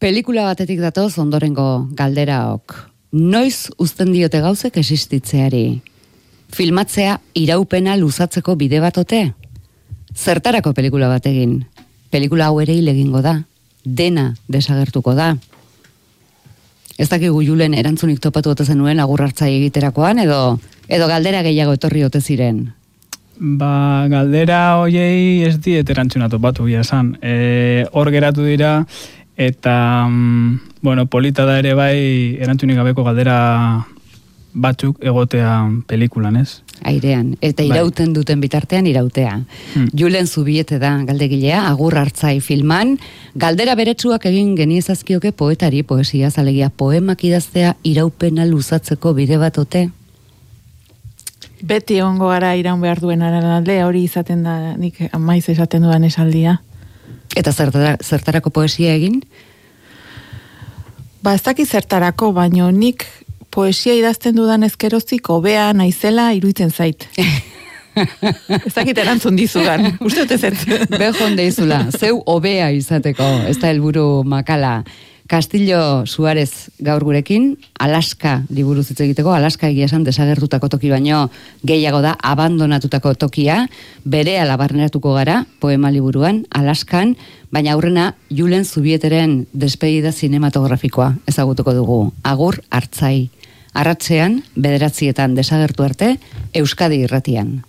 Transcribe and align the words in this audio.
Pelikula 0.00 0.46
batetik 0.48 0.78
datoz 0.80 1.18
ondorengo 1.20 1.86
galderaok. 1.92 2.72
Noiz 3.12 3.68
uzten 3.76 4.14
diote 4.14 4.38
gauzek 4.40 4.78
existitzeari? 4.80 5.82
Filmatzea 6.56 7.18
iraupena 7.36 7.98
luzatzeko 8.00 8.54
bide 8.56 8.80
bat 8.80 8.96
ote? 8.96 9.20
Zertarako 10.16 10.72
pelikula 10.72 11.10
bat 11.12 11.28
egin? 11.28 11.66
Pelikula 12.08 12.48
hau 12.48 12.62
ere 12.64 12.78
egingo 12.80 13.20
da. 13.20 13.42
Dena 13.84 14.34
desagertuko 14.48 15.12
da. 15.14 15.34
Ez 16.96 17.10
dakigu 17.12 17.42
julen 17.44 17.74
erantzunik 17.74 18.24
topatu 18.24 18.56
ote 18.56 18.64
zenuen 18.64 19.00
agur 19.00 19.20
hartzai 19.20 19.52
egiterakoan 19.58 20.24
edo 20.24 20.58
edo 20.88 21.08
galdera 21.08 21.42
gehiago 21.42 21.76
etorri 21.76 22.04
ote 22.04 22.22
ziren. 22.22 22.70
Ba, 23.40 24.06
galdera 24.08 24.76
hoiei 24.76 25.46
ez 25.48 25.58
diet 25.64 25.88
erantzunatu 25.88 26.38
batu, 26.38 26.66
esan. 26.68 27.14
E, 27.24 27.86
hor 27.92 28.10
geratu 28.12 28.44
dira, 28.44 28.84
eta 29.40 30.06
mm, 30.06 30.60
bueno, 30.82 31.06
polita 31.06 31.46
da 31.48 31.58
ere 31.58 31.72
bai 31.72 32.36
erantzunik 32.44 32.76
gabeko 32.76 33.06
galdera 33.06 33.86
batzuk 34.52 34.98
egotea 35.00 35.54
pelikulan, 35.88 36.36
ez? 36.36 36.60
Airean, 36.84 37.36
eta 37.40 37.62
bai. 37.62 37.70
irauten 37.70 38.12
duten 38.12 38.40
bitartean 38.42 38.86
irautea. 38.90 39.38
Hmm. 39.74 39.88
Julen 39.96 40.26
Zubiete 40.26 40.78
da 40.82 40.92
galdegilea, 41.08 41.62
agur 41.70 41.96
hartzai 41.96 42.40
filman, 42.44 42.98
galdera 43.34 43.76
beretsuak 43.80 44.26
egin 44.28 44.52
geniezazkioke 44.58 45.32
poetari, 45.32 45.82
poesia 45.82 46.30
zalegia, 46.30 46.68
poemak 46.68 47.24
idaztea 47.24 47.76
iraupena 47.82 48.44
luzatzeko 48.44 49.14
bide 49.16 49.40
bat 49.40 49.56
ote? 49.58 49.88
Beti 51.64 52.00
ongo 52.04 52.28
gara 52.28 52.54
iraun 52.56 52.80
behar 52.80 53.00
duen 53.00 53.22
alde, 53.22 53.84
hori 53.84 54.04
izaten 54.04 54.44
da, 54.44 54.74
nik 54.76 55.00
maiz 55.16 55.46
esaten 55.48 55.88
duan 55.88 56.04
esaldia. 56.04 56.60
Eta 57.36 57.52
zertara, 57.52 57.96
zertarako 58.02 58.50
poesia 58.50 58.94
egin? 58.94 59.20
Ba, 61.22 61.34
ez 61.36 61.42
dakit 61.44 61.68
zertarako, 61.68 62.32
baino 62.32 62.70
nik 62.74 63.04
poesia 63.50 63.94
idazten 63.98 64.36
dudan 64.38 64.64
ezkerozik 64.66 65.28
obea 65.30 65.70
naizela 65.76 66.30
iruitzen 66.36 66.70
zait. 66.70 67.06
ez 68.66 68.72
dakit 68.74 68.98
erantzun 68.98 69.36
dizugan, 69.36 69.92
uste 70.00 70.24
dut 70.24 70.44
ez 70.44 70.86
Bejon 70.94 71.36
deizula, 71.36 71.82
zeu 71.98 72.22
obea 72.26 72.70
izateko, 72.74 73.26
ez 73.50 73.58
da 73.58 73.70
helburu 73.72 74.22
makala. 74.24 74.80
Castillo 75.30 76.06
Suárez 76.06 76.72
gaur 76.80 77.04
gurekin, 77.06 77.52
Alaska 77.78 78.42
liburu 78.50 78.82
hitz 78.82 78.98
egiteko, 78.98 79.30
Alaska 79.30 79.68
egia 79.70 79.86
esan 79.86 80.02
desagertutako 80.02 80.66
toki 80.72 80.90
baino 80.90 81.28
gehiago 81.62 82.00
da 82.02 82.16
abandonatutako 82.18 83.12
tokia, 83.14 83.60
bere 84.02 84.40
alabarneratuko 84.42 85.14
gara, 85.14 85.44
poema 85.62 85.92
liburuan, 85.94 86.42
Alaskan, 86.50 87.14
baina 87.54 87.76
aurrena 87.78 88.16
Julen 88.28 88.66
Zubieteren 88.66 89.44
despedida 89.52 90.10
sinematografikoa 90.10 91.12
ezagutuko 91.30 91.78
dugu. 91.78 92.00
Agur 92.24 92.58
hartzai. 92.68 93.30
Arratzean, 93.70 94.40
bederatzietan 94.56 95.38
desagertu 95.38 95.86
arte, 95.86 96.16
Euskadi 96.58 97.04
irratian. 97.06 97.60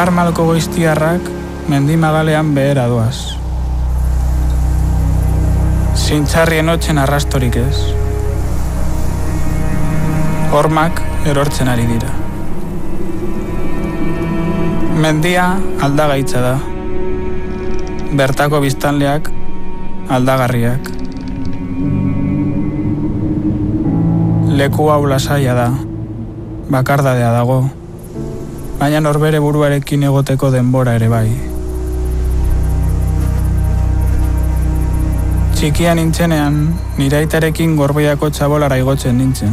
Negar 0.00 0.16
malko 0.16 0.46
goiztiarrak 0.48 1.26
mendi 1.68 1.92
magalean 2.00 2.54
behera 2.56 2.86
doaz. 2.88 3.36
Zintxarrien 5.92 6.72
otxen 6.72 6.96
arrastorik 7.02 7.58
ez. 7.60 7.82
Hormak 10.56 11.02
erortzen 11.28 11.68
ari 11.68 11.84
dira. 11.90 12.14
Mendia 15.04 15.44
aldagaitza 15.84 16.40
da. 16.46 16.54
Bertako 18.22 18.62
biztanleak 18.64 19.28
aldagarriak. 20.08 20.88
Leku 24.62 24.88
hau 24.96 25.04
lasaia 25.12 25.58
da. 25.60 25.68
Bakardadea 26.72 27.34
dago 27.36 27.58
baina 28.80 29.00
norbere 29.04 29.38
buruarekin 29.44 30.06
egoteko 30.08 30.48
denbora 30.54 30.94
ere 30.96 31.08
bai. 31.12 31.26
Txikian 35.58 36.00
nintzenean, 36.00 36.56
niraitarekin 36.96 37.74
gorbiako 37.76 38.30
txabolara 38.32 38.78
igotzen 38.80 39.20
nintzen. 39.20 39.52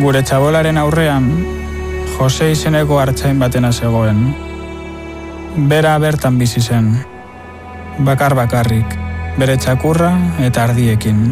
Gure 0.00 0.24
txabolaren 0.26 0.82
aurrean, 0.82 1.30
Jose 2.16 2.50
izeneko 2.50 2.98
hartzain 2.98 3.38
batena 3.38 3.70
zegoen. 3.72 4.26
Bera 5.70 5.94
bertan 6.02 6.42
bizi 6.42 6.60
zen. 6.60 6.92
Bakar 8.02 8.34
bakarrik, 8.34 8.98
bere 9.38 9.54
txakurra 9.62 10.10
eta 10.42 10.66
ardiekin. 10.66 11.26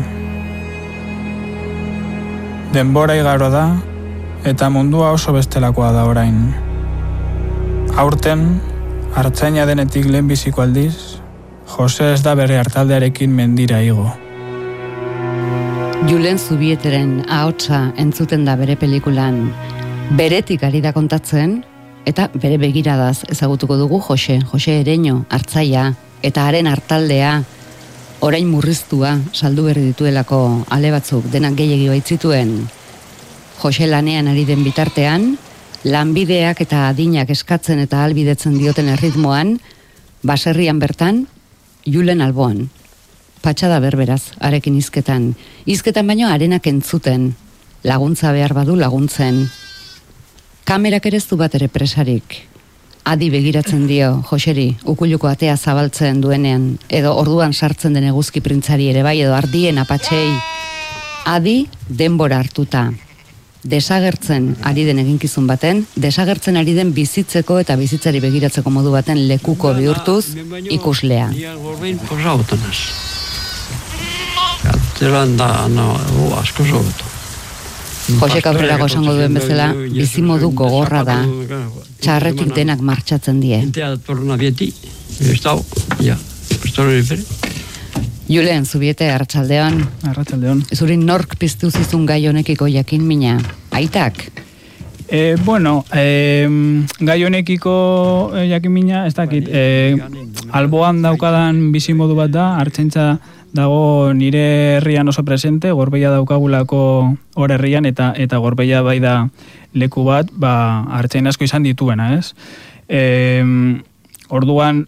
Denbora 2.71 3.19
igaro 3.19 3.51
da, 3.51 3.65
eta 4.45 4.71
mundua 4.71 5.11
oso 5.13 5.33
bestelakoa 5.33 5.93
da 5.93 6.05
orain. 6.09 6.55
Aurten, 8.01 8.61
hartzaina 9.15 9.67
denetik 9.67 10.07
lehenbiziko 10.09 10.63
aldiz, 10.63 11.21
Jose 11.71 12.13
ez 12.15 12.23
da 12.23 12.35
bere 12.35 12.57
hartaldearekin 12.59 13.31
mendira 13.31 13.79
igo. 13.83 14.09
Julen 16.09 16.39
Zubieteren 16.39 17.21
ahotsa 17.29 17.93
entzuten 18.01 18.45
da 18.45 18.57
bere 18.57 18.75
pelikulan, 18.77 19.45
beretik 20.19 20.65
ari 20.67 20.81
da 20.81 20.93
kontatzen, 20.97 21.61
eta 22.09 22.31
bere 22.35 22.59
begiradaz 22.59 23.23
ezagutuko 23.31 23.77
dugu 23.77 24.01
Jose, 24.09 24.41
Jose 24.51 24.81
Ereño, 24.81 25.25
hartzaia, 25.31 25.93
eta 26.23 26.49
haren 26.49 26.67
hartaldea, 26.67 27.43
orain 28.21 28.49
murriztua, 28.51 29.19
saldu 29.33 29.69
berri 29.69 29.85
dituelako 29.93 30.65
ale 30.71 30.91
batzuk, 30.91 31.29
denak 31.31 31.55
gehiagi 31.61 31.89
baitzituen, 31.93 32.57
Jose 33.61 33.87
lanean 33.87 34.29
ari 34.31 34.47
den 34.49 34.63
bitartean, 34.65 35.35
lanbideak 35.85 36.63
eta 36.65 36.87
adinak 36.89 37.29
eskatzen 37.29 37.83
eta 37.83 38.05
albidetzen 38.07 38.55
dioten 38.57 38.89
erritmoan, 38.89 39.59
baserrian 40.25 40.79
bertan, 40.81 41.27
julen 41.85 42.23
alboan. 42.25 42.69
Patxada 43.45 43.77
berberaz, 43.85 44.33
arekin 44.41 44.79
izketan. 44.81 45.35
Izketan 45.69 46.09
baino 46.09 46.31
arenak 46.33 46.67
entzuten, 46.73 47.35
laguntza 47.85 48.33
behar 48.33 48.57
badu 48.57 48.79
laguntzen. 48.81 49.43
Kamerak 50.65 51.11
ere 51.13 51.21
bat 51.37 51.55
ere 51.55 51.69
presarik. 51.69 52.47
Adi 53.05 53.29
begiratzen 53.31 53.87
dio, 53.87 54.23
Joseri, 54.31 54.77
ukuluko 54.85 55.29
atea 55.29 55.57
zabaltzen 55.57 56.21
duenean, 56.21 56.79
edo 56.89 57.15
orduan 57.17 57.53
sartzen 57.53 57.93
den 57.93 58.05
eguzki 58.05 58.41
printzari 58.41 58.89
ere 58.89 59.03
bai, 59.03 59.21
edo 59.21 59.35
ardien 59.35 59.79
apatxei. 59.79 60.29
Adi 61.27 61.67
denbora 61.89 62.39
hartuta 62.39 62.91
desagertzen 63.63 64.55
ari 64.65 64.85
den 64.89 65.01
eginkizun 65.03 65.47
baten, 65.47 65.85
desagertzen 65.97 66.57
ari 66.57 66.75
den 66.77 66.93
bizitzeko 66.97 67.59
eta 67.61 67.77
bizitzari 67.77 68.21
begiratzeko 68.25 68.71
modu 68.71 68.93
baten 68.95 69.21
lekuko 69.29 69.75
bihurtuz 69.77 70.37
ikuslea. 70.71 71.31
Zeran 75.01 75.37
da, 75.37 75.69
no, 75.73 75.95
asko 76.41 76.65
zobeto. 76.65 77.09
Jose 78.21 78.41
Cabrerago 78.43 78.89
esango 78.91 79.15
duen 79.15 79.37
bezala, 79.37 79.71
bizimodu 79.95 80.51
gogorra 80.57 81.05
da, 81.07 81.21
txarretik 82.03 82.53
denak 82.57 82.83
martxatzen 82.85 83.41
die. 83.41 83.61
Entea 83.69 83.95
torna 84.07 84.37
bieti, 84.41 84.73
ez 85.21 85.39
ja, 85.41 86.17
ez. 86.17 87.50
Julen, 88.31 88.65
zubiete, 88.65 89.11
Arratsaldeon. 89.11 89.81
zuri 90.75 90.97
nork 90.97 91.35
piztu 91.39 91.71
zizun 91.71 92.07
gai 92.07 92.27
honekiko 92.29 92.69
jakin 92.71 93.03
mina. 93.03 93.39
Aitak, 93.73 94.31
E, 95.13 95.35
bueno, 95.45 95.85
e, 95.93 96.47
gai 97.01 97.25
honekiko 97.25 98.31
e, 98.31 98.45
jakimina, 98.47 99.09
ez 99.09 99.15
dakit, 99.17 99.49
e, 99.51 99.97
alboan 100.55 101.03
daukadan 101.03 101.73
bizimodu 101.75 102.15
bat 102.15 102.31
da, 102.31 102.45
hartzentza 102.61 103.19
dago 103.51 104.13
nire 104.15 104.77
herrian 104.77 105.11
oso 105.11 105.25
presente, 105.27 105.73
gorbeia 105.75 106.13
daukagulako 106.15 107.17
hor 107.35 107.51
herrian, 107.51 107.91
eta 107.91 108.13
eta 108.15 108.39
gorbeia 108.39 108.85
bai 108.87 109.01
da 109.03 109.17
leku 109.75 110.07
bat, 110.07 110.31
ba, 110.31 110.87
hartzen 110.95 111.27
asko 111.27 111.43
izan 111.43 111.67
dituena, 111.67 112.13
ez? 112.15 112.31
E, 112.87 113.43
orduan, 114.31 114.85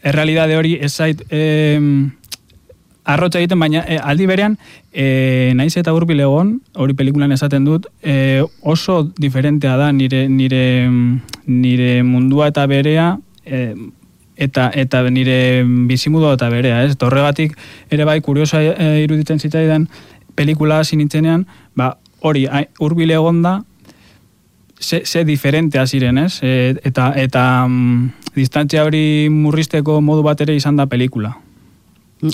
errealidade 0.00 0.56
hori 0.56 0.78
ez 0.80 0.94
zait, 0.94 1.20
e, 1.28 1.68
arrotza 3.06 3.38
egiten, 3.38 3.60
baina 3.62 3.84
e, 3.86 3.98
aldi 4.02 4.26
berean, 4.26 4.56
e, 4.92 5.52
naiz 5.54 5.76
eta 5.78 5.94
hurbil 5.94 6.20
egon, 6.24 6.56
hori 6.74 6.96
pelikulan 6.98 7.32
esaten 7.32 7.64
dut, 7.66 7.86
e, 8.02 8.42
oso 8.62 9.04
diferentea 9.18 9.76
da 9.78 9.92
nire, 9.94 10.26
nire, 10.28 10.64
nire 11.46 11.92
mundua 12.02 12.50
eta 12.50 12.66
berea, 12.70 13.12
e, 13.46 13.70
eta 14.36 14.66
eta 14.74 15.04
nire 15.10 15.64
bizimudua 15.88 16.34
eta 16.36 16.50
berea, 16.52 16.82
ez? 16.84 16.96
Eta 16.96 17.06
horregatik 17.08 17.56
ere 17.90 18.04
bai 18.04 18.18
kuriosa 18.20 18.60
e, 18.60 18.90
iruditzen 19.04 19.40
zitzaidan 19.40 19.86
pelikula 20.36 20.82
hasi 20.82 20.98
nintzenean, 20.98 21.46
ba, 21.78 21.94
hori 22.20 22.44
hurbil 22.82 23.14
egonda 23.14 23.60
ze, 24.80 25.04
ze 25.06 25.24
diferentea 25.24 25.86
ziren, 25.86 26.18
ez? 26.18 26.42
E, 26.42 26.76
eta 26.84 27.12
eta 27.16 27.66
mm, 27.66 28.34
distantzia 28.36 28.84
hori 28.84 29.28
murrizteko 29.32 30.00
modu 30.00 30.26
bat 30.26 30.40
ere 30.44 30.56
izan 30.56 30.76
da 30.76 30.86
pelikula. 30.86 31.45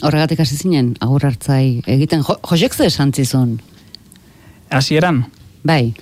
Horregatik 0.03 0.41
hasi 0.41 0.57
zinen, 0.57 0.95
agur 1.01 1.25
hartzai 1.27 1.83
egiten, 1.87 2.23
jo, 2.27 2.39
Josek 2.51 2.75
ze 2.75 2.87
esan 2.87 3.13
zizun? 3.13 3.61
Hasieran, 4.71 5.25
Bai, 5.63 5.95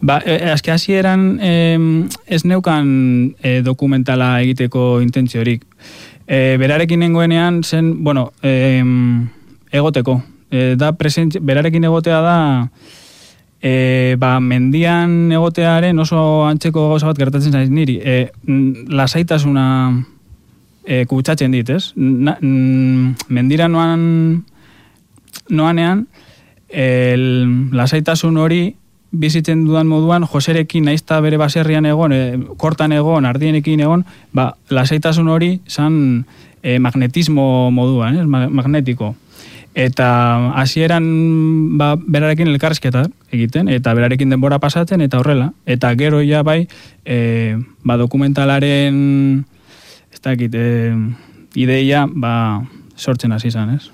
Ba, 0.00 0.20
e, 0.22 0.36
eske 0.52 0.70
hasieran 0.70 1.40
em, 1.42 2.08
ez 2.26 2.44
neukan 2.46 3.34
e, 3.42 3.58
dokumentala 3.66 4.36
egiteko 4.44 5.00
intentziorik. 5.02 5.64
E, 6.28 6.54
berarekin 6.60 7.00
nengoenean 7.02 7.64
zen, 7.64 8.04
bueno, 8.04 8.28
em, 8.42 9.26
egoteko. 9.72 10.20
E, 10.50 10.76
da 10.78 10.92
present, 10.94 11.40
berarekin 11.42 11.88
egotea 11.90 12.20
da 12.22 12.38
e, 13.60 14.14
ba, 14.22 14.38
mendian 14.40 15.32
egotearen 15.34 15.98
oso 15.98 16.44
antzeko 16.46 16.88
gauza 16.92 17.10
bat 17.10 17.18
gertatzen 17.18 17.58
zaiz 17.58 17.72
niri. 17.74 17.98
E, 17.98 18.30
lasaitasuna 18.86 19.66
e, 20.88 21.04
kutsatzen 21.06 21.52
dit, 21.52 21.68
ez? 21.68 21.92
Na, 21.96 22.38
mm, 22.40 23.28
mendira 23.28 23.68
noan 23.68 24.44
noanean, 25.52 26.06
el, 26.68 27.24
lasaitasun 27.76 28.40
hori 28.40 28.62
bizitzen 29.12 29.64
dudan 29.64 29.88
moduan, 29.88 30.24
Joserekin 30.28 30.88
naizta 30.88 31.20
bere 31.24 31.38
baserrian 31.40 31.86
egon, 31.88 32.12
e, 32.12 32.22
kortan 32.60 32.92
egon, 32.96 33.28
ardienekin 33.28 33.84
egon, 33.84 34.04
ba, 34.32 34.54
lasaitasun 34.72 35.28
hori 35.28 35.58
zan 35.68 36.24
e, 36.62 36.78
magnetismo 36.80 37.70
moduan, 37.70 38.18
ez, 38.18 38.26
ma- 38.26 38.48
magnetiko. 38.48 39.14
Eta 39.78 40.08
hasieran 40.58 41.04
ba, 41.78 41.92
berarekin 42.00 42.48
elkarrizketa 42.50 43.04
egiten, 43.30 43.68
eta 43.70 43.92
berarekin 43.94 44.32
denbora 44.32 44.58
pasatzen, 44.58 45.04
eta 45.04 45.20
horrela. 45.20 45.52
Eta 45.68 45.92
gero 46.00 46.24
ja 46.24 46.42
bai, 46.42 46.66
e, 47.04 47.56
ba, 47.84 47.96
dokumentalaren, 48.00 49.44
ez 50.18 50.22
dakit, 50.22 50.54
e, 50.54 50.94
ideia, 51.54 52.06
ba, 52.10 52.66
sortzen 52.96 53.32
hasi 53.32 53.48
izan, 53.48 53.74
ez? 53.76 53.90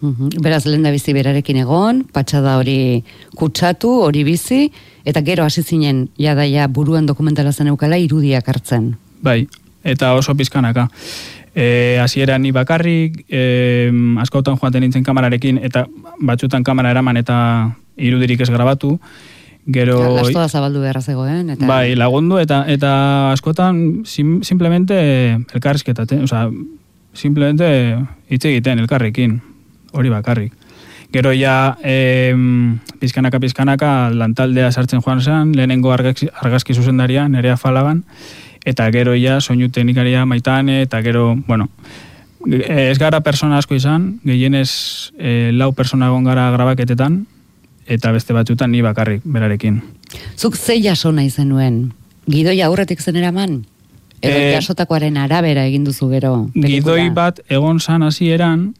Mhm. 0.00 0.42
Beraz, 0.42 0.64
lehen 0.66 0.82
da 0.82 0.90
bizi 0.90 1.12
berarekin 1.12 1.56
egon, 1.62 2.04
patxada 2.12 2.56
hori 2.58 3.04
kutsatu, 3.38 3.90
hori 4.02 4.24
bizi, 4.24 4.70
eta 5.04 5.22
gero 5.22 5.44
hasi 5.44 5.62
zinen, 5.62 6.08
jadaia 6.18 6.68
buruan 6.68 7.06
dokumentala 7.06 7.52
zen 7.52 7.68
eukala, 7.68 7.98
irudiak 7.98 8.48
hartzen. 8.48 8.96
Bai, 9.22 9.48
eta 9.84 10.14
oso 10.14 10.34
pizkanaka. 10.34 10.88
E, 11.54 11.98
hasieran 12.02 12.42
ni 12.42 12.52
bakarrik, 12.52 13.24
e, 13.30 13.90
askotan 14.18 14.58
joaten 14.58 14.82
nintzen 14.82 15.04
kamerarekin, 15.04 15.58
eta 15.62 15.86
batzutan 16.20 16.64
kamera 16.64 16.90
eraman 16.90 17.16
eta 17.16 17.70
irudirik 17.96 18.40
ez 18.40 18.50
grabatu. 18.50 18.98
Gero, 19.68 19.98
da 20.32 20.48
zabaldu 20.48 20.80
beharra 20.80 21.02
zegoen, 21.04 21.50
eta... 21.52 21.66
bai, 21.68 21.92
lagundu, 21.92 22.38
eta 22.40 22.62
eta 22.72 22.92
askotan 23.34 24.06
sim, 24.08 24.38
simplemente 24.40 24.96
elkarrizketaten, 25.52 26.22
oza, 26.24 26.46
simplemente 27.12 27.68
hitz 28.32 28.46
egiten 28.48 28.80
elkarrekin, 28.80 29.36
hori 29.92 30.08
bakarrik. 30.08 30.54
Gero 31.12 31.34
ja, 31.36 31.76
e, 31.84 32.32
pizkanaka 33.00 33.40
pizkanaka 33.44 33.92
lantaldea 34.16 34.72
sartzen 34.72 35.04
joan 35.04 35.20
zen, 35.20 35.52
lehenengo 35.56 35.92
argazki, 35.92 36.30
argazki 36.32 36.72
zuzendaria, 36.72 37.28
nerea 37.28 37.60
falagan, 37.60 38.04
eta 38.64 38.88
gero 38.92 39.12
ja 39.20 39.36
soinu 39.40 39.68
teknikaria 39.68 40.24
maitane, 40.24 40.80
eta 40.88 41.04
gero, 41.04 41.34
bueno, 41.46 41.68
ez 42.48 42.96
gara 42.96 43.20
persona 43.20 43.60
asko 43.60 43.76
izan, 43.76 44.14
gehienez 44.24 44.70
e, 45.18 45.50
lau 45.52 45.74
persona 45.76 46.08
egon 46.08 46.24
gara 46.24 46.48
grabaketetan, 46.56 47.26
eta 47.88 48.12
beste 48.12 48.34
batzutan 48.36 48.70
ni 48.70 48.82
bakarrik 48.84 49.22
berarekin. 49.24 49.80
Zuk 50.36 50.56
ze 50.56 50.78
jaso 50.82 51.12
nahi 51.12 51.30
zenuen? 51.30 51.92
Gidoia 52.28 52.66
aurretik 52.68 53.00
zen 53.00 53.16
eraman? 53.16 53.64
Edo 54.20 54.36
Eh, 54.36 54.52
jasotakoaren 54.54 55.16
arabera 55.16 55.64
egin 55.66 55.84
duzu 55.84 56.08
gero? 56.10 56.50
pelikula? 56.52 56.96
Gidoi 56.98 57.10
bat 57.14 57.40
egon 57.48 57.78
zan 57.80 58.02
hasieran, 58.02 58.74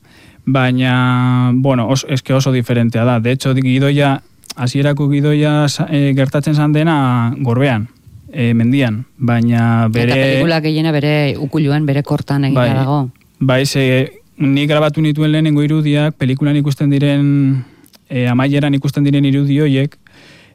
baina, 0.44 1.52
bueno, 1.54 1.88
os, 1.88 2.04
eske 2.08 2.34
oso 2.34 2.52
diferentea 2.52 3.04
da. 3.04 3.20
De 3.20 3.32
hecho, 3.32 3.54
gidoia, 3.54 4.22
hasierako 4.56 5.08
gidoia 5.10 5.66
eh, 5.90 6.12
gertatzen 6.16 6.54
zan 6.54 6.72
dena 6.72 7.32
gorbean, 7.38 7.88
eh, 8.32 8.52
mendian, 8.54 9.04
baina 9.16 9.88
bere... 9.88 10.12
Eta 10.12 10.26
pelikula 10.26 10.60
gehiena 10.60 10.92
bere 10.92 11.36
ukuluan, 11.38 11.86
bere 11.86 12.02
kortan 12.02 12.44
egin 12.44 12.54
Bai. 12.58 12.70
dago. 12.74 13.10
Bai, 13.38 13.64
ze, 13.66 14.12
ni 14.38 14.66
grabatu 14.66 15.00
nituen 15.00 15.32
lehenengo 15.32 15.62
irudiak, 15.62 16.16
pelikulan 16.18 16.56
ikusten 16.56 16.90
diren, 16.90 17.64
e, 18.08 18.26
amaieran 18.28 18.74
ikusten 18.74 19.04
diren 19.04 19.24
irudi 19.28 19.60
horiek, 19.60 19.96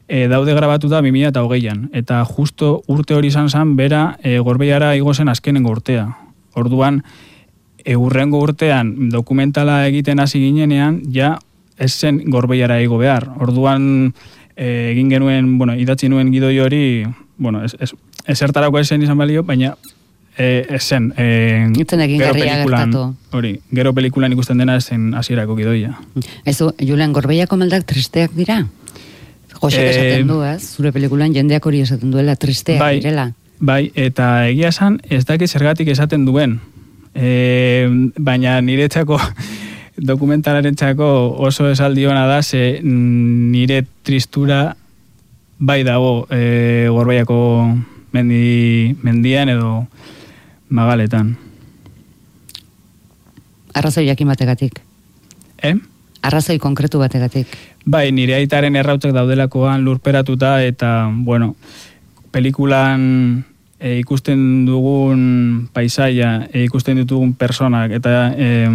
e, 0.08 0.28
daude 0.28 0.54
grabatu 0.54 0.90
da 0.90 1.02
2008an. 1.02 1.90
Eta 1.94 2.24
justo 2.26 2.82
urte 2.88 3.16
hori 3.16 3.32
izan 3.32 3.50
zen, 3.50 3.76
bera 3.76 4.18
e, 4.24 4.38
gorbeiara 4.40 4.96
igo 4.96 5.14
zen 5.14 5.30
azkenengo 5.30 5.72
urtea. 5.72 6.08
Orduan, 6.56 7.02
e, 7.84 7.96
urtean 7.96 9.10
dokumentala 9.10 9.88
egiten 9.88 10.20
hasi 10.20 10.40
ginenean, 10.40 11.02
ja 11.12 11.38
ez 11.78 11.94
zen 11.94 12.22
gorbeiara 12.30 12.82
igo 12.82 12.98
behar. 12.98 13.30
Orduan, 13.40 14.14
e, 14.56 14.92
egin 14.92 15.10
genuen, 15.10 15.58
bueno, 15.58 15.76
idatzi 15.76 16.10
nuen 16.10 16.32
gidoi 16.32 16.60
hori, 16.60 17.06
bueno, 17.38 17.64
ez, 17.64 17.76
ez, 17.80 17.94
ezertarako 18.28 18.80
esen 18.80 19.02
izan 19.02 19.18
balio, 19.18 19.44
baina 19.44 19.76
e, 20.38 20.66
ez 20.70 20.82
zen. 20.84 21.12
E, 21.18 21.70
Itzen 21.80 22.02
egin 22.06 22.22
garria 22.22 22.60
gertatu. 22.64 23.04
Hori, 23.32 23.56
gero 23.72 23.94
pelikulan 23.94 24.34
ikusten 24.36 24.58
dena 24.58 24.78
ez 24.80 24.88
zen 24.90 25.14
hasierako 25.18 25.56
gidoia. 25.60 25.96
Ezu, 26.46 26.72
Julen, 26.82 27.14
gorbeiako 27.14 27.58
meldak 27.58 27.86
tristeak 27.90 28.34
dira? 28.38 28.64
Josek 29.62 29.80
Eh, 29.80 29.90
esaten 29.92 30.28
du, 30.28 30.42
ez? 30.44 30.62
Zure 30.76 30.92
pelikulan 30.92 31.34
jendeak 31.34 31.66
hori 31.66 31.82
esaten 31.86 32.12
duela, 32.12 32.36
tristeak 32.36 32.80
Bai. 32.80 32.98
direla. 33.00 33.32
Bai, 33.64 33.92
eta 33.96 34.48
egia 34.50 34.74
esan, 34.74 35.00
ez 35.10 35.24
dakit 35.26 35.50
zergatik 35.50 35.88
esaten 35.88 36.26
duen. 36.26 36.60
E, 37.16 37.88
baina 38.18 38.60
niretzako 38.62 39.20
dokumentalaren 40.10 40.76
txako 40.76 41.08
oso 41.46 41.70
esaldi 41.70 42.08
ona 42.10 42.26
da, 42.28 42.42
ze 42.42 42.80
nire 42.84 43.86
tristura 44.04 44.76
bai 45.60 45.84
dago 45.84 46.26
e, 46.34 46.88
gorbeiako 46.90 47.38
mendi, 48.12 48.96
mendian 49.04 49.50
edo 49.54 49.86
magaletan. 50.70 51.38
Arrazoi 53.74 54.06
jakin 54.08 54.28
bategatik. 54.28 54.82
Eh? 55.64 55.76
Arrazoi 56.22 56.60
konkretu 56.60 57.00
bategatik. 57.00 57.48
Bai, 57.86 58.12
nire 58.16 58.38
aitaren 58.38 58.78
errautzak 58.80 59.12
daudelakoan 59.16 59.84
lurperatuta 59.84 60.62
eta, 60.64 61.10
bueno, 61.26 61.56
pelikulan 62.32 63.44
e, 63.80 63.98
ikusten 64.00 64.66
dugun 64.66 65.70
paisaia, 65.74 66.48
e, 66.54 66.64
ikusten 66.64 67.02
ditugun 67.02 67.34
personak 67.36 67.92
eta 68.00 68.32
e, 68.38 68.68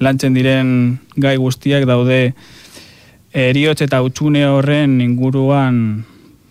lantzen 0.00 0.34
diren 0.34 0.70
gai 1.16 1.36
guztiak 1.36 1.84
daude 1.88 2.32
eriotz 3.34 3.82
eta 3.84 4.00
utxune 4.02 4.46
horren 4.48 5.00
inguruan 5.04 6.06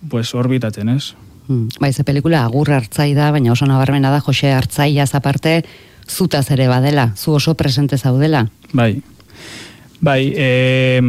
pues, 0.08 0.34
orbitatzen, 0.34 0.94
ez? 0.94 1.14
Hmm. 1.48 1.68
Bai, 1.80 1.92
ze 1.92 2.04
pelikula 2.04 2.44
agur 2.44 2.70
hartzai 2.70 3.14
da, 3.16 3.30
baina 3.32 3.52
oso 3.52 3.66
nabarmena 3.66 4.10
da 4.12 4.20
Jose 4.20 4.52
hartzaia 4.52 5.06
aparte 5.12 5.62
zutaz 6.08 6.50
ere 6.50 6.68
badela, 6.68 7.12
zu 7.16 7.32
oso 7.32 7.54
presente 7.54 7.96
zaudela. 7.96 8.46
Bai. 8.72 9.00
Bai, 10.00 10.32
e, 10.36 11.00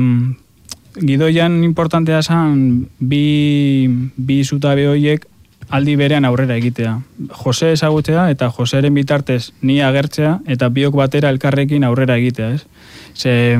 gidoian 0.95 1.63
importantea 1.63 2.21
zan 2.23 2.87
bi, 2.99 3.87
bi 4.15 4.43
zutabe 4.43 4.87
horiek 4.87 5.27
aldi 5.69 5.95
berean 5.95 6.25
aurrera 6.25 6.55
egitea. 6.57 6.95
Jose 7.43 7.73
ezagutzea 7.75 8.29
eta 8.31 8.49
Joseren 8.49 8.93
bitartez 8.93 9.51
ni 9.61 9.81
agertzea 9.85 10.39
eta 10.47 10.69
biok 10.69 10.95
batera 10.95 11.29
elkarrekin 11.29 11.83
aurrera 11.83 12.17
egitea, 12.17 12.49
ez? 12.55 12.65
Ze, 13.13 13.59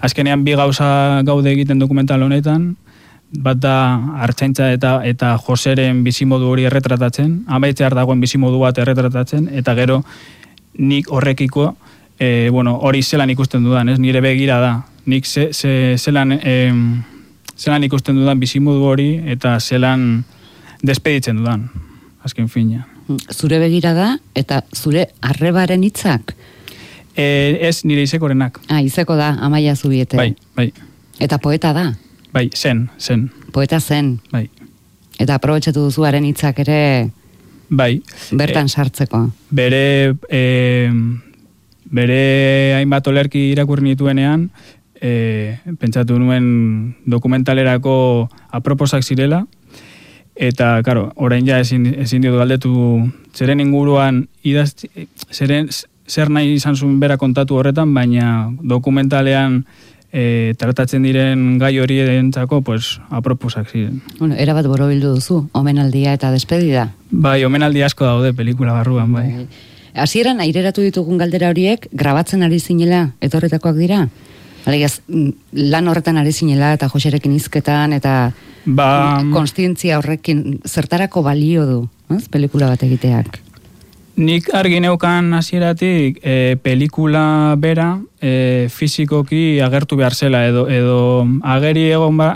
azkenean 0.00 0.44
bi 0.44 0.54
gauza 0.56 1.22
gaude 1.24 1.52
egiten 1.52 1.78
dokumental 1.78 2.22
honetan, 2.22 2.76
bat 3.42 3.58
da 3.58 3.76
hartzaintza 4.22 4.70
eta 4.74 4.98
eta 5.06 5.34
Joseren 5.46 6.02
bizimodu 6.04 6.48
hori 6.52 6.66
erretratatzen, 6.68 7.44
amaitzear 7.46 7.94
dagoen 7.94 8.20
bizimodu 8.22 8.60
bat 8.62 8.78
erretratatzen, 8.78 9.48
eta 9.52 9.74
gero 9.74 10.02
nik 10.78 11.10
horrekiko, 11.10 11.74
e, 12.18 12.48
bueno, 12.50 12.76
hori 12.82 13.02
zelan 13.02 13.30
ikusten 13.30 13.64
dudan, 13.64 13.88
ez? 13.88 13.98
Nire 13.98 14.20
begira 14.20 14.58
da. 14.60 14.72
Nik 15.06 15.26
ze, 15.26 15.50
ze, 15.52 15.96
zelan, 15.98 16.32
e, 16.32 16.72
zelan 17.58 17.84
ikusten 17.84 18.16
dudan 18.16 18.40
bizimodu 18.40 18.84
hori 18.84 19.08
eta 19.30 19.58
zelan 19.60 20.24
despeditzen 20.82 21.36
dudan, 21.36 21.68
azken 22.24 22.48
fina. 22.48 22.86
Zure 23.32 23.58
begira 23.60 23.92
da 23.94 24.14
eta 24.34 24.62
zure 24.74 25.08
arrebaren 25.20 25.82
hitzak? 25.84 26.34
E, 27.14 27.58
ez 27.60 27.84
nire 27.84 28.02
izekorenak. 28.02 28.60
Ah, 28.68 28.80
izeko 28.82 29.16
da, 29.16 29.34
amaia 29.40 29.76
zubiete. 29.76 30.16
Bai, 30.16 30.34
bai. 30.56 30.72
Eta 31.22 31.38
poeta 31.38 31.72
da? 31.76 31.92
Bai, 32.34 32.50
zen, 32.50 32.90
zen. 32.98 33.30
Poeta 33.52 33.78
zen. 33.78 34.18
Bai. 34.32 34.48
Eta 35.22 35.36
aprobetxatu 35.38 35.84
duzuaren 35.86 36.24
hitzak 36.26 36.58
ere 36.64 37.10
bai. 37.70 38.02
bertan 38.34 38.66
sartzeko. 38.68 39.20
Bere, 39.54 40.16
e, 40.26 40.90
bere 41.94 42.74
hainbat 42.80 43.06
olerki 43.06 43.52
irakurri 43.52 43.86
nituenean, 43.86 44.48
e, 44.98 45.60
pentsatu 45.78 46.18
nuen 46.18 46.96
dokumentalerako 47.06 47.94
aproposak 48.50 49.06
zirela, 49.06 49.44
eta, 50.34 50.80
karo, 50.82 51.12
orain 51.14 51.46
ja 51.46 51.62
ezin, 51.62 51.86
ezin 52.02 52.26
dio 52.26 52.34
galdetu 52.34 52.74
zeren 53.30 53.62
inguruan 53.62 54.24
idaz, 54.42 54.72
zeren, 55.30 55.70
zer 56.08 56.34
nahi 56.34 56.56
izan 56.58 56.74
zuen 56.74 56.98
bera 56.98 57.16
kontatu 57.16 57.62
horretan, 57.62 57.94
baina 57.94 58.50
dokumentalean 58.58 59.62
e, 60.14 60.54
tratatzen 60.58 61.02
diren 61.02 61.58
gai 61.58 61.74
hori 61.82 61.98
edentzako, 62.04 62.62
pues, 62.62 63.00
aproposak 63.10 63.68
ziren. 63.72 64.00
Bueno, 64.20 64.38
era 64.38 64.54
bat 64.54 64.66
borobildu 64.70 65.16
duzu, 65.16 65.40
omenaldia 65.52 66.14
eta 66.14 66.30
despedida. 66.30 66.92
Bai, 67.10 67.42
omenaldi 67.44 67.82
asko 67.82 68.06
daude 68.06 68.32
pelikula 68.32 68.76
barruan, 68.78 69.12
bai. 69.12 69.26
bai. 69.34 69.46
Hasieran 70.04 70.40
aireratu 70.42 70.82
ditugun 70.82 71.18
galdera 71.18 71.50
horiek, 71.50 71.88
grabatzen 71.92 72.42
ari 72.46 72.60
zinela, 72.60 73.08
etorretakoak 73.22 73.76
dira? 73.78 74.04
Alegaz, 74.64 75.00
mm, 75.06 75.58
lan 75.70 75.90
horretan 75.90 76.18
ari 76.18 76.32
zinela, 76.32 76.72
eta 76.78 76.88
joserekin 76.88 77.34
izketan, 77.36 77.92
eta 77.92 78.32
ba, 78.64 78.88
konstientzia 79.34 79.98
horrekin 80.00 80.60
zertarako 80.66 81.22
balio 81.26 81.66
du, 81.68 81.80
ez, 82.16 82.24
pelikula 82.32 82.70
bat 82.72 82.86
egiteak? 82.86 83.43
Nik 84.14 84.46
argi 84.54 84.78
neukan 84.78 85.32
hasieratik 85.34 86.20
e, 86.22 86.54
pelikula 86.62 87.56
bera 87.58 87.98
e, 88.22 88.68
fizikoki 88.70 89.58
agertu 89.58 89.96
behar 89.98 90.14
zela 90.14 90.44
edo, 90.46 90.68
edo 90.70 91.26
ageri 91.42 91.88
egon 91.90 92.16
ba, 92.20 92.28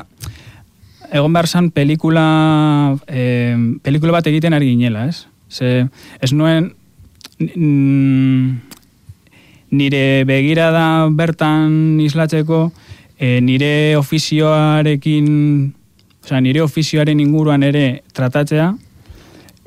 egon 1.12 1.32
behar 1.36 1.46
zan 1.46 1.70
pelikula 1.70 2.98
e, 3.06 3.54
pelikula 3.82 4.16
bat 4.18 4.26
egiten 4.26 4.58
ari 4.58 4.72
ginela, 4.72 5.06
ez? 5.06 5.28
Ze, 5.48 5.86
ez 6.18 6.32
nuen 6.34 6.72
nire 9.70 10.04
begira 10.26 10.72
da 10.74 11.06
bertan 11.14 12.00
islatzeko 12.02 12.72
e, 13.20 13.38
nire 13.38 13.94
ofizioarekin 14.00 15.74
Osea, 16.28 16.42
nire 16.44 16.60
ofizioaren 16.60 17.22
inguruan 17.22 17.62
ere 17.64 18.02
tratatzea, 18.12 18.66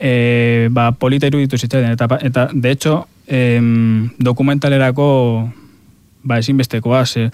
e, 0.01 0.67
ba, 0.73 0.91
polita 0.97 1.29
iruditu 1.29 1.57
zitzaidan. 1.57 1.93
Eta, 1.93 2.17
eta 2.21 2.49
de 2.51 2.71
hecho, 2.71 3.07
em, 3.27 4.09
dokumentalerako 4.17 5.51
ba, 6.23 6.39
ezinbestekoa. 6.41 7.05
Ze, 7.05 7.29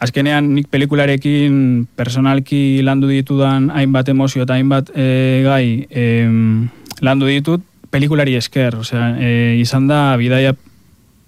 azkenean, 0.00 0.54
nik 0.56 0.70
pelikularekin 0.72 1.86
personalki 1.96 2.80
landu 2.82 3.10
ditudan 3.12 3.68
hainbat 3.70 4.08
emozio 4.08 4.46
eta 4.48 4.56
hainbat 4.56 4.90
e, 4.96 5.42
gai 5.44 5.86
em, 5.90 6.70
landu 7.04 7.28
ditut 7.28 7.62
pelikulari 7.92 8.38
esker. 8.40 8.80
Osea, 8.80 9.14
e, 9.20 9.30
izan 9.60 9.86
da, 9.90 10.16
bidaia 10.16 10.56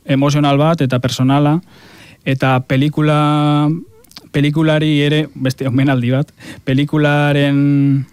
emozional 0.09 0.59
bat 0.59 0.81
eta 0.81 0.99
personala, 1.05 1.61
eta 2.25 2.59
pelikula 2.67 3.69
pelikulari 4.33 4.95
ere, 5.05 5.27
beste 5.35 5.67
omenaldi 5.69 6.09
bat, 6.15 6.31
pelikularen 6.65 8.07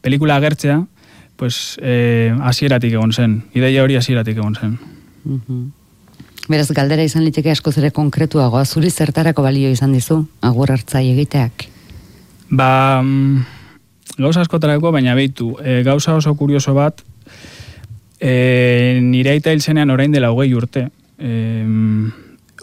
pelikula 0.00 0.38
agertzea, 0.40 0.78
pues 1.40 1.78
eh, 1.80 2.36
asieratik 2.44 2.92
egon 2.92 3.14
zen. 3.16 3.38
Ideia 3.56 3.80
hori 3.80 3.96
asieratik 3.96 4.36
egon 4.36 4.58
zen. 4.60 4.74
Beraz, 6.52 6.66
galdera 6.76 7.06
izan 7.06 7.24
liteke 7.24 7.48
asko 7.48 7.72
zere 7.72 7.88
konkretuago, 7.96 8.60
zuri 8.66 8.90
zertarako 8.90 9.40
balio 9.46 9.70
izan 9.72 9.94
dizu, 9.96 10.18
agur 10.44 10.72
hartzai 10.74 11.06
egiteak? 11.14 11.64
Ba, 12.50 13.00
mm, 13.00 14.18
gauza 14.18 14.44
askotarako, 14.44 14.92
baina 14.92 15.14
behitu, 15.16 15.54
e, 15.64 15.80
gauza 15.86 16.18
oso 16.18 16.34
kurioso 16.36 16.74
bat, 16.76 17.00
e, 18.20 19.00
nire 19.00 19.32
aita 19.32 19.54
hil 19.54 19.62
zenean 19.64 19.94
orain 19.96 20.12
dela 20.12 20.34
hogei 20.34 20.52
urte. 20.52 20.90
E, 21.16 21.64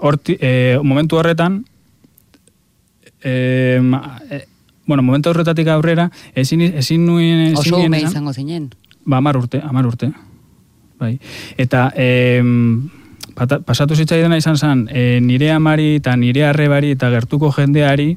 orti, 0.06 0.38
e, 0.38 0.78
momentu 0.84 1.18
horretan, 1.18 1.64
e, 3.24 3.82
bueno, 4.88 5.04
momentu 5.04 5.30
horretatik 5.30 5.68
aurrera, 5.68 6.10
ezin, 6.34 6.62
ezin 6.62 7.06
nuen... 7.06 7.52
Ezin 7.52 7.58
Oso 7.60 7.84
ume 7.84 8.00
izango 8.02 8.34
zinen. 8.34 8.70
Ba, 9.06 9.18
amar 9.18 9.38
urte, 9.38 9.62
amar 9.62 9.86
urte. 9.86 10.10
Bai. 10.98 11.20
Eta, 11.60 11.92
e, 11.96 12.42
pasatu 13.36 13.96
zitzaidena 13.96 14.40
izan 14.40 14.58
zen, 14.58 14.88
e, 14.90 15.20
nire 15.22 15.52
amari 15.52 15.98
eta 16.00 16.16
nire 16.18 16.48
arrebari 16.48 16.96
eta 16.96 17.12
gertuko 17.14 17.52
jendeari, 17.52 18.16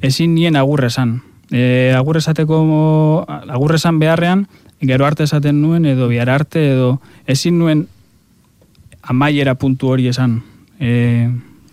ezin 0.00 0.34
nien 0.34 0.56
agurrezan. 0.56 1.20
E, 1.52 1.92
agurrezateko, 1.96 2.58
agurrezan 3.28 4.00
beharrean, 4.00 4.48
gero 4.80 5.06
arte 5.06 5.24
esaten 5.28 5.60
nuen, 5.62 5.86
edo 5.86 6.08
bihar 6.08 6.30
arte, 6.30 6.64
edo 6.72 7.00
ezin 7.26 7.58
nuen 7.58 7.86
amaiera 9.02 9.54
puntu 9.54 9.92
hori 9.92 10.08
esan. 10.08 10.40
E, 10.80 11.28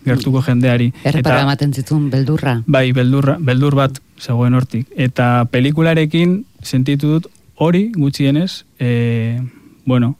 gertuko 0.06 0.42
jendeari. 0.42 0.92
Errepara 1.04 1.42
ematen 1.42 1.72
zitun, 1.74 2.10
beldurra. 2.10 2.60
Bai, 2.66 2.92
beldurra, 2.94 3.40
beldur 3.42 3.74
bat 3.74 3.98
zegoen 4.20 4.54
hortik. 4.54 4.86
Eta 4.96 5.46
pelikularekin 5.50 6.44
sentitu 6.62 7.16
dut 7.16 7.30
hori 7.56 7.90
gutxienez, 7.96 8.64
e, 8.78 9.40
bueno, 9.84 10.16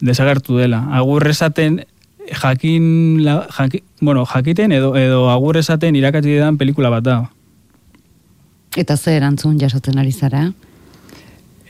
desagertu 0.00 0.58
dela. 0.58 0.84
Agurrezaten 0.92 1.84
jakin, 2.32 3.24
la, 3.24 3.46
jakin, 3.50 3.82
bueno, 4.00 4.24
jakiten 4.26 4.72
edo, 4.72 4.94
edo 4.96 5.28
agurrezaten 5.30 5.96
irakatzi 5.96 6.36
edan 6.38 6.58
pelikula 6.58 6.90
bat 6.90 7.04
da. 7.04 7.18
Eta 8.76 8.96
ze 8.96 9.16
erantzun 9.16 9.58
jasotzen 9.58 9.98
ari 9.98 10.12
zara? 10.12 10.52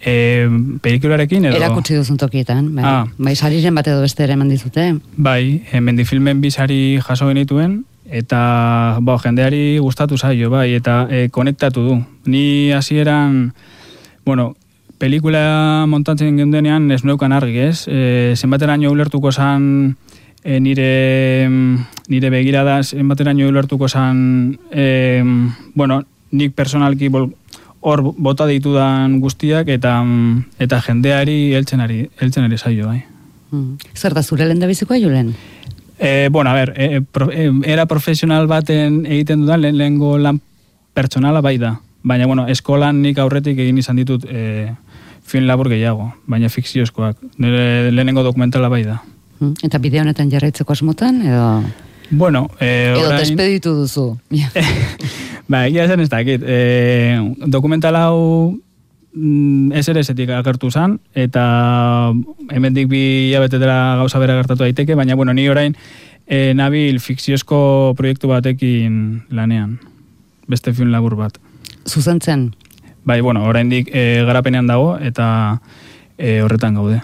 E, 0.04 0.46
pelikularekin 0.82 1.48
edo... 1.48 1.56
Erakutsi 1.56 1.96
duzun 1.96 2.18
tokietan, 2.18 2.74
bai. 2.74 2.84
Ah. 2.84 3.06
Bai, 3.18 3.34
sariren 3.36 3.74
bat 3.74 3.86
edo 3.88 4.02
beste 4.02 4.24
ere 4.24 4.36
dizute. 4.50 4.94
Bai, 5.16 5.64
mendifilmen 5.80 6.40
bizari 6.40 7.00
jaso 7.02 7.28
genituen, 7.28 7.84
eta 8.08 8.98
ba, 9.00 9.18
jendeari 9.22 9.78
gustatu 9.78 10.18
zaio, 10.18 10.50
bai, 10.50 10.72
eta 10.74 11.06
e, 11.10 11.28
konektatu 11.28 11.84
du. 11.84 11.98
Ni 12.24 12.72
hasieran 12.72 13.52
bueno, 14.24 14.54
pelikula 14.98 15.86
montatzen 15.88 16.36
gendenean 16.36 16.90
ez 16.90 17.04
neukan 17.04 17.32
argi, 17.32 17.58
ez? 17.68 17.86
E, 17.88 18.34
zenbateraino 18.36 18.90
ulertuko 18.92 19.32
zan 19.32 19.96
e, 20.42 20.58
nire, 20.60 21.48
nire 22.08 22.30
begirada, 22.30 22.80
zenbateraino 22.82 23.48
ulertuko 23.48 23.88
zan, 23.88 24.58
e, 24.72 25.22
bueno, 25.74 26.02
nik 26.32 26.54
personalki 26.56 27.08
bol, 27.08 27.30
hor 27.80 28.02
bota 28.18 28.46
ditudan 28.46 29.20
guztiak 29.22 29.68
eta 29.70 30.00
eta 30.58 30.80
jendeari 30.82 31.54
heltzen 31.54 31.80
ari 31.80 32.08
heltzen 32.18 32.48
ari 32.48 32.58
saio 32.58 32.88
bai. 32.88 33.04
Mm. 33.50 33.78
Zer 33.94 34.14
da 34.14 34.22
zure 34.22 34.48
lenda 34.48 34.66
bizikoa 34.66 34.98
Julen? 34.98 35.32
Eh, 35.98 36.28
bueno, 36.30 36.50
a 36.50 36.54
ver, 36.54 36.74
eh, 36.76 37.00
pro, 37.00 37.30
eh, 37.32 37.50
era 37.64 37.86
profesional 37.86 38.46
baten 38.46 39.04
egiten 39.06 39.40
dudan 39.42 39.62
lehen 39.62 39.78
lehengo 39.78 40.16
lan 40.18 40.40
pertsonala 40.94 41.40
bai 41.40 41.58
da. 41.58 41.80
Baina, 42.02 42.26
bueno, 42.26 42.46
eskolan 42.46 43.02
nik 43.02 43.18
aurretik 43.18 43.58
egin 43.58 43.78
izan 43.78 43.98
ditut 43.98 44.24
eh, 44.30 44.70
film 45.26 45.46
labur 45.46 45.68
gehiago, 45.68 46.12
baina 46.26 46.48
fikziozkoak. 46.48 47.18
Nire 47.42 47.90
lehenengo 47.90 48.22
dokumentala 48.22 48.70
bai 48.70 48.84
da. 48.86 49.00
Mm. 49.40 49.58
Eta 49.66 49.78
bideo 49.82 50.02
honetan 50.02 50.30
jarraitzeko 50.30 50.72
asmotan, 50.72 51.20
edo... 51.26 51.50
Bueno, 52.10 52.46
edo 52.60 53.02
orain... 53.04 53.20
despeditu 53.20 53.74
duzu. 53.76 54.06
ba, 55.50 55.66
egia 55.66 55.88
zen 55.88 56.00
ez 56.00 56.08
dakit. 56.08 56.42
E, 56.46 57.18
dokumental 57.46 57.98
hau 58.00 58.54
mm, 59.18 59.72
ez 59.74 59.88
ere 59.90 60.00
esetik 60.04 60.30
agertu 60.30 60.70
zan, 60.70 60.98
eta 61.14 62.12
hemendik 62.54 62.88
bi 62.88 63.02
hilabetetera 63.28 63.96
gauza 64.00 64.20
bera 64.22 64.36
gertatu 64.38 64.62
daiteke, 64.64 64.94
baina 64.94 65.16
bueno, 65.18 65.34
ni 65.34 65.48
orain 65.48 65.74
e, 66.26 66.54
nabil 66.54 67.00
fikziozko 67.02 67.94
proiektu 67.98 68.30
batekin 68.30 69.24
lanean, 69.30 69.78
beste 70.48 70.72
film 70.72 70.92
labur 70.94 71.16
bat. 71.18 71.38
Zuzentzen, 71.88 72.52
Bai, 73.08 73.22
bueno, 73.24 73.46
oraindik 73.48 73.88
e, 73.88 74.22
garapenean 74.28 74.66
dago, 74.68 74.98
eta 75.00 75.60
e, 76.18 76.42
horretan 76.44 76.74
gaude. 76.76 77.00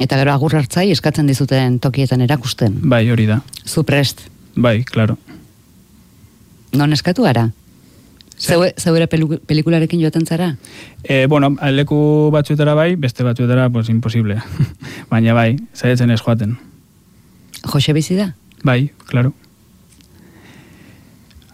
eta 0.00 0.16
gero 0.16 0.32
agur 0.32 0.54
hartzai 0.56 0.86
eskatzen 0.94 1.26
dizuten 1.28 1.78
tokietan 1.84 2.22
erakusten. 2.24 2.78
Bai, 2.88 3.02
hori 3.12 3.26
da. 3.28 3.42
Zu 3.66 3.84
prest, 3.84 4.22
Bai, 4.56 4.82
claro. 4.84 5.18
non 6.72 6.92
eskatu 6.92 7.26
ara? 7.26 7.50
Zeue, 8.38 8.72
zeure 8.78 9.08
pelu- 9.10 9.40
pelikularekin 9.46 10.00
joaten 10.00 10.26
zara? 10.26 10.52
E, 11.02 11.26
bueno, 11.26 11.56
leku 11.72 12.30
batzuetara 12.32 12.74
bai, 12.74 12.94
beste 12.96 13.24
batzuetara, 13.26 13.68
pues, 13.70 13.88
imposible. 13.88 14.38
Baina 15.10 15.34
bai, 15.34 15.56
zaitzen 15.74 16.10
ez 16.14 16.20
joaten. 16.22 16.56
Jose 17.66 17.92
bizi 17.92 18.14
da? 18.14 18.32
Bai, 18.62 18.92
claro. 19.10 19.32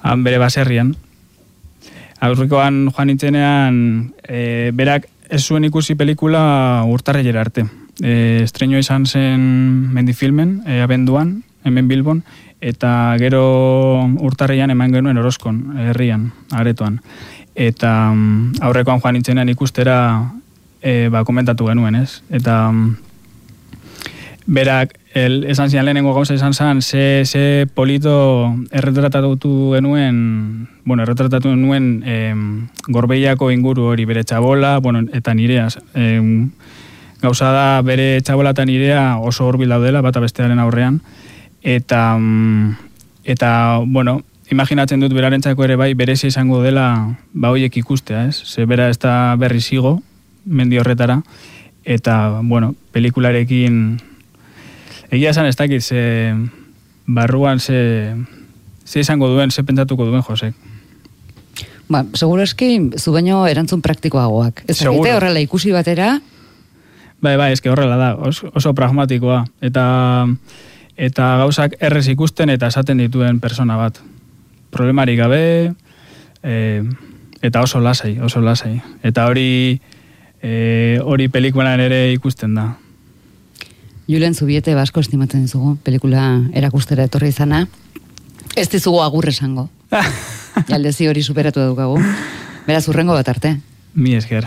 Han 0.02 0.24
bere 0.24 0.38
baserrian. 0.38 0.94
Aurrikoan 2.20 2.90
joan 2.92 3.08
nintzenean, 3.10 3.78
e, 4.28 4.70
berak 4.76 5.08
ez 5.28 5.42
zuen 5.44 5.64
ikusi 5.64 5.94
pelikula 5.96 6.84
urtarrilera 6.88 7.40
arte. 7.44 7.64
E, 8.02 8.42
estreño 8.44 8.78
izan 8.80 9.06
zen 9.06 9.40
mendifilmen, 9.94 10.62
e, 10.66 10.80
abenduan, 10.84 11.42
hemen 11.64 11.88
Bilbon, 11.88 12.22
eta 12.64 13.14
gero 13.20 13.44
urtarrian 14.24 14.72
eman 14.72 14.92
genuen 14.94 15.20
Orozkon, 15.20 15.76
herrian, 15.90 16.30
aretoan. 16.52 17.00
Eta 17.54 18.10
mm, 18.10 18.60
aurrekoan 18.64 19.02
joan 19.02 19.18
nintzenean 19.18 19.52
ikustera 19.52 19.98
e, 20.80 21.08
ba, 21.12 21.24
komentatu 21.28 21.68
genuen, 21.68 21.98
ez? 22.00 22.22
Eta 22.32 22.70
mm, 22.72 22.94
berak 24.46 24.96
el, 25.14 25.44
esan 25.44 25.68
zian 25.70 25.84
lehenengo 25.84 26.14
gauza 26.16 26.34
izan 26.34 26.54
zen, 26.54 26.80
ze, 26.82 27.22
ze 27.24 27.66
polito 27.74 28.54
erretratatu 28.72 29.36
genuen, 29.74 30.68
bueno, 30.84 31.04
erretratatu 31.04 31.52
genuen 31.52 32.02
em, 32.06 32.68
gorbeiako 32.88 33.50
inguru 33.52 33.90
hori 33.92 34.08
bere 34.08 34.24
txabola, 34.24 34.78
bueno, 34.80 35.04
eta 35.12 35.34
nirea. 35.34 35.68
Em, 35.94 36.50
gauza 37.20 37.52
da 37.52 37.68
bere 37.82 38.20
txabola 38.20 38.56
eta 38.56 38.64
nirea 38.64 39.18
oso 39.20 39.46
hurbil 39.48 39.68
daudela, 39.68 40.02
bata 40.04 40.20
bestearen 40.20 40.58
aurrean, 40.58 41.00
eta, 41.64 42.16
mm, 42.18 42.76
eta 43.24 43.80
bueno, 43.86 44.20
imaginatzen 44.52 45.00
dut 45.00 45.14
berarentzako 45.16 45.64
ere 45.64 45.76
bai 45.80 45.94
berezi 45.98 46.28
izango 46.28 46.60
dela 46.62 47.16
ba 47.32 47.50
hoiek 47.50 47.76
ikustea, 47.80 48.28
ez? 48.28 48.44
Ze 48.44 48.68
bera 48.68 48.90
ez 48.92 48.98
da 49.00 49.34
berri 49.40 49.60
zigo, 49.60 49.96
mendi 50.44 50.78
horretara, 50.78 51.22
eta, 51.84 52.40
bueno, 52.44 52.74
pelikularekin 52.92 53.98
Egia 55.14 55.30
esan 55.30 55.46
ez 55.46 55.54
dakit, 55.54 55.82
ze 55.82 56.34
barruan 57.06 57.60
ze, 57.60 58.16
ze 58.84 59.00
izango 59.00 59.28
duen, 59.28 59.50
ze 59.50 59.62
pentsatuko 59.62 60.06
duen 60.06 60.22
Josek. 60.22 60.54
Ba, 61.88 62.04
seguro 62.14 62.42
eski, 62.42 62.90
zu 62.98 63.12
baino 63.12 63.44
erantzun 63.46 63.82
praktikoagoak. 63.84 64.64
Ez 64.66 64.80
dakite 64.80 65.12
horrela 65.14 65.40
ikusi 65.40 65.70
batera, 65.72 66.20
Bai, 67.24 67.38
bai, 67.40 67.52
eske 67.54 67.70
horrela 67.72 67.96
da, 67.96 68.08
oso, 68.20 68.50
oso 68.52 68.74
pragmatikoa. 68.76 69.38
Eta, 69.64 69.84
eta 70.96 71.36
gauzak 71.42 71.76
errez 71.80 72.06
ikusten 72.08 72.50
eta 72.54 72.68
esaten 72.70 72.98
dituen 73.02 73.40
persona 73.40 73.76
bat. 73.76 74.00
Problemarik 74.74 75.18
gabe, 75.18 75.74
e, 76.42 76.82
eta 77.42 77.62
oso 77.62 77.80
lasai, 77.80 78.18
oso 78.20 78.40
lasai. 78.40 78.80
Eta 79.02 79.26
hori, 79.26 79.80
e, 80.42 80.98
hori 81.02 81.28
pelikulan 81.28 81.80
ere 81.80 82.12
ikusten 82.12 82.54
da. 82.54 82.72
Julen 84.08 84.34
Zubiete 84.34 84.74
basko 84.76 85.00
estimatzen 85.00 85.46
dizugu, 85.46 85.76
pelikula 85.84 86.26
erakustera 86.52 87.06
etorri 87.08 87.30
izana. 87.32 87.64
Ez 88.54 88.68
dizugu 88.70 89.00
agur 89.02 89.28
esango. 89.28 89.70
Aldezi 90.74 91.08
hori 91.08 91.22
superatu 91.22 91.62
edukagu. 91.64 91.96
Beraz, 92.66 92.84
urrengo 92.88 93.16
bat 93.16 93.28
arte. 93.28 93.56
Mi 93.94 94.14
esker. 94.14 94.46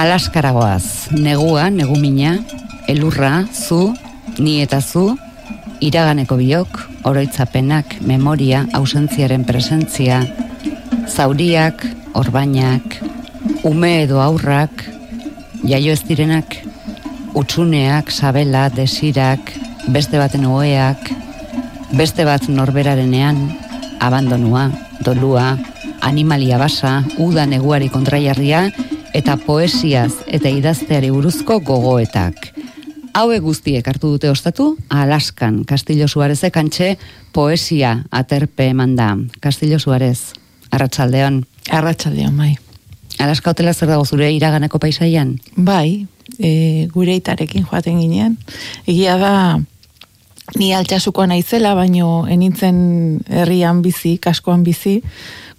Alaskaragoaz, 0.00 1.12
negua, 1.12 1.68
negumina, 1.68 2.38
elurra, 2.88 3.44
zu, 3.52 3.92
ni 4.38 4.62
eta 4.64 4.78
zu, 4.80 5.02
iraganeko 5.84 6.38
biok, 6.40 6.78
oroitzapenak, 7.04 7.98
memoria, 8.08 8.62
ausentziaren 8.72 9.44
presentzia, 9.44 10.22
zauriak, 11.04 11.84
orbainak, 12.16 12.96
ume 13.68 13.90
edo 14.06 14.22
aurrak, 14.24 14.86
jaio 15.68 15.92
ez 15.92 16.00
direnak, 16.08 16.56
utsuneak, 17.36 18.08
sabela, 18.08 18.70
desirak, 18.72 19.52
beste 19.92 20.16
baten 20.16 20.46
oeak, 20.48 21.10
beste 21.92 22.24
bat 22.24 22.48
norberarenean, 22.48 23.42
abandonua, 24.00 24.70
dolua, 25.04 25.58
animalia 26.00 26.56
basa, 26.56 27.02
uda 27.20 27.44
neguari 27.44 27.92
kontraiarria, 27.92 28.70
eta 29.14 29.36
poesiaz 29.36 30.12
eta 30.26 30.48
idazteari 30.48 31.10
buruzko 31.10 31.60
gogoetak. 31.60 32.50
Haue 33.14 33.40
guztiek 33.42 33.86
hartu 33.90 34.12
dute 34.14 34.30
ostatu, 34.30 34.76
Alaskan, 34.88 35.64
Castillo 35.66 36.06
Suarezek 36.08 36.56
antxe, 36.56 36.92
poesia 37.34 38.04
aterpe 38.10 38.68
eman 38.70 38.94
da. 38.96 39.16
Castillo 39.42 39.80
Suarez, 39.82 40.32
arratsaldeon. 40.70 41.42
Arratsaldean 41.70 42.36
bai. 42.38 42.54
Alaska 43.18 43.50
hotela 43.50 43.74
zer 43.74 43.90
dago 43.90 44.06
zure 44.06 44.30
iraganeko 44.32 44.78
paisaian? 44.78 45.34
Bai, 45.56 46.06
e, 46.38 46.86
gure 46.94 47.18
itarekin 47.18 47.66
joaten 47.66 47.98
ginean. 48.00 48.38
Egia 48.86 49.18
da, 49.20 49.34
ni 50.58 50.72
altxasukoa 50.74 51.26
naizela, 51.30 51.74
baino 51.74 52.26
enintzen 52.28 53.20
herrian 53.28 53.82
bizi, 53.82 54.16
kaskoan 54.22 54.64
bizi, 54.64 55.00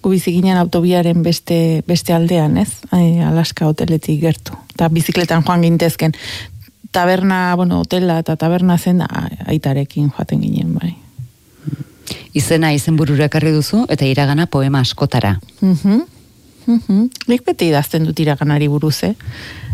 gu 0.02 0.10
bizi 0.10 0.34
ginen 0.34 0.58
autobiaren 0.58 1.22
beste, 1.22 1.82
beste 1.86 2.14
aldean, 2.14 2.56
ez? 2.58 2.70
Ai, 2.90 3.20
Alaska 3.22 3.68
hoteletik 3.70 4.20
gertu. 4.20 4.56
Eta 4.74 4.88
bizikletan 4.92 5.44
joan 5.46 5.62
gintezken. 5.62 6.16
Taberna, 6.92 7.54
bueno, 7.56 7.80
hotela 7.80 8.18
eta 8.20 8.36
taberna 8.36 8.76
zen 8.78 9.00
aitarekin 9.46 10.10
joaten 10.10 10.42
ginen, 10.42 10.74
bai. 10.74 10.94
Izena 12.36 12.72
izenburura 12.72 13.28
ekarri 13.30 13.52
duzu 13.54 13.86
eta 13.92 14.04
iragana 14.08 14.46
poema 14.46 14.80
askotara. 14.80 15.38
Mhm. 15.60 16.02
Mhm. 16.66 17.06
Nik 17.28 17.44
beti 17.46 17.68
idazten 17.72 18.04
dut 18.06 18.20
iraganari 18.20 18.68
buruz, 18.68 19.02
eh? 19.04 19.14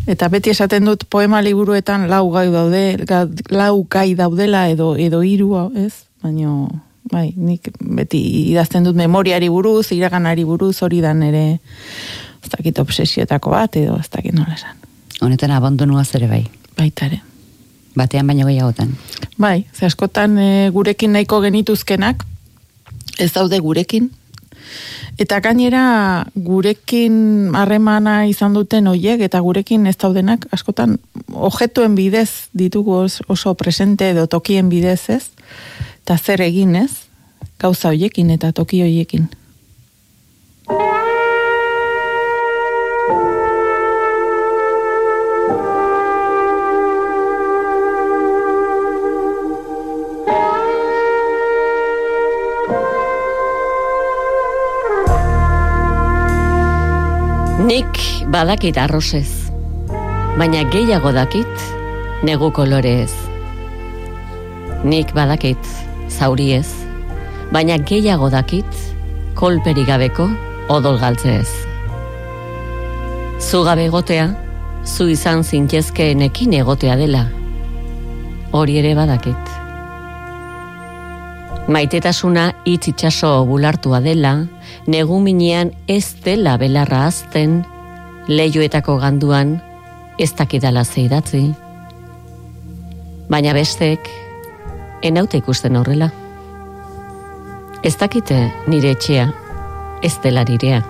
Eta 0.09 0.31
beti 0.33 0.51
esaten 0.55 0.89
dut 0.89 1.05
poema 1.13 1.43
liburuetan 1.45 2.07
lau 2.09 2.31
gai 2.33 2.49
daude, 2.53 2.83
lau 3.53 3.85
gai 3.91 4.15
daudela 4.17 4.69
edo 4.73 4.95
edo 4.97 5.21
hiru, 5.23 5.51
ez? 5.77 5.93
Baino 6.25 6.69
bai, 7.13 7.33
nik 7.37 7.69
beti 7.79 8.21
idazten 8.53 8.89
dut 8.89 8.97
memoriari 8.97 9.51
buruz, 9.53 9.91
iraganari 9.93 10.45
buruz, 10.49 10.79
hori 10.83 11.03
da 11.05 11.13
nere 11.15 11.59
ez 12.43 12.51
dakit 12.53 12.79
obsesioetako 12.81 13.53
bat 13.53 13.77
edo 13.77 13.99
ez 14.01 14.09
dakit 14.09 14.35
nola 14.37 14.57
esan. 14.57 14.81
Honetan 15.21 15.53
abandonua 15.53 16.05
zere 16.05 16.29
bai. 16.31 16.45
Baita 16.79 17.09
ere. 17.11 17.21
Batean 17.99 18.27
baino 18.31 18.47
gehiagotan. 18.47 18.95
Bai, 19.37 19.67
ze 19.75 19.87
askotan 19.87 20.39
e, 20.39 20.71
gurekin 20.73 21.13
nahiko 21.13 21.41
genituzkenak 21.43 22.25
ez 23.19 23.33
daude 23.35 23.59
gurekin. 23.59 24.11
Eta 25.19 25.41
gainera 25.41 26.27
gurekin 26.35 27.55
harremana 27.55 28.27
izan 28.27 28.55
duten 28.55 28.87
hoiek 28.87 29.21
eta 29.21 29.41
gurekin 29.41 29.87
ez 29.87 29.97
daudenak 29.97 30.47
askotan 30.53 30.99
objektuen 31.33 31.95
bidez 31.95 32.49
ditugu 32.55 32.93
os- 33.05 33.23
oso 33.29 33.55
presente 33.55 34.11
edo 34.11 34.27
tokien 34.27 34.69
bidez 34.69 35.11
ez. 35.11 35.25
Eta 36.05 36.19
zer 36.19 36.41
egin 36.41 36.77
ez, 36.77 36.91
gauza 37.59 37.89
hoiekin 37.89 38.31
eta 38.31 38.53
toki 38.53 38.81
hoiekin. 38.83 39.29
Nik 57.79 57.99
badakit 58.35 58.75
arrosez, 58.83 59.29
baina 60.35 60.65
gehiago 60.67 61.13
dakit 61.15 61.61
negu 62.27 62.49
kolorez. 62.51 63.13
Nik 64.83 65.13
badakit 65.15 65.69
zauriez, 66.11 66.67
baina 67.55 67.77
gehiago 67.79 68.33
dakit 68.35 68.81
kolperi 69.39 69.85
gabeko 69.87 70.27
odol 70.75 70.99
galtzeez. 70.99 71.47
Zu 73.39 73.63
gabe 73.69 73.87
egotea, 73.87 74.27
zu 74.83 75.07
izan 75.15 75.47
zintezkeenekin 75.47 76.59
egotea 76.59 76.99
dela. 76.99 77.29
Hori 78.51 78.81
ere 78.83 78.97
badakit. 78.99 79.55
Maitetasuna 81.71 82.51
hitz 82.67 82.89
itxaso 82.91 83.37
bulartua 83.47 84.03
dela, 84.03 84.41
neguminean 84.87 85.73
ez 85.89 86.15
dela 86.25 86.57
belarra 86.59 87.07
azten, 87.07 87.63
leioetako 88.29 88.99
ganduan 89.03 89.59
ez 90.19 90.33
dakidala 90.37 90.85
zeidatzi. 90.85 91.43
Baina 93.29 93.53
bestek, 93.55 94.09
enaute 95.03 95.39
ikusten 95.43 95.77
horrela. 95.77 96.11
Ez 97.85 97.95
dakite 97.97 98.41
nire 98.67 98.95
etxea, 98.97 99.29
ez 100.03 100.15
dela 100.25 100.45
nirea. 100.49 100.83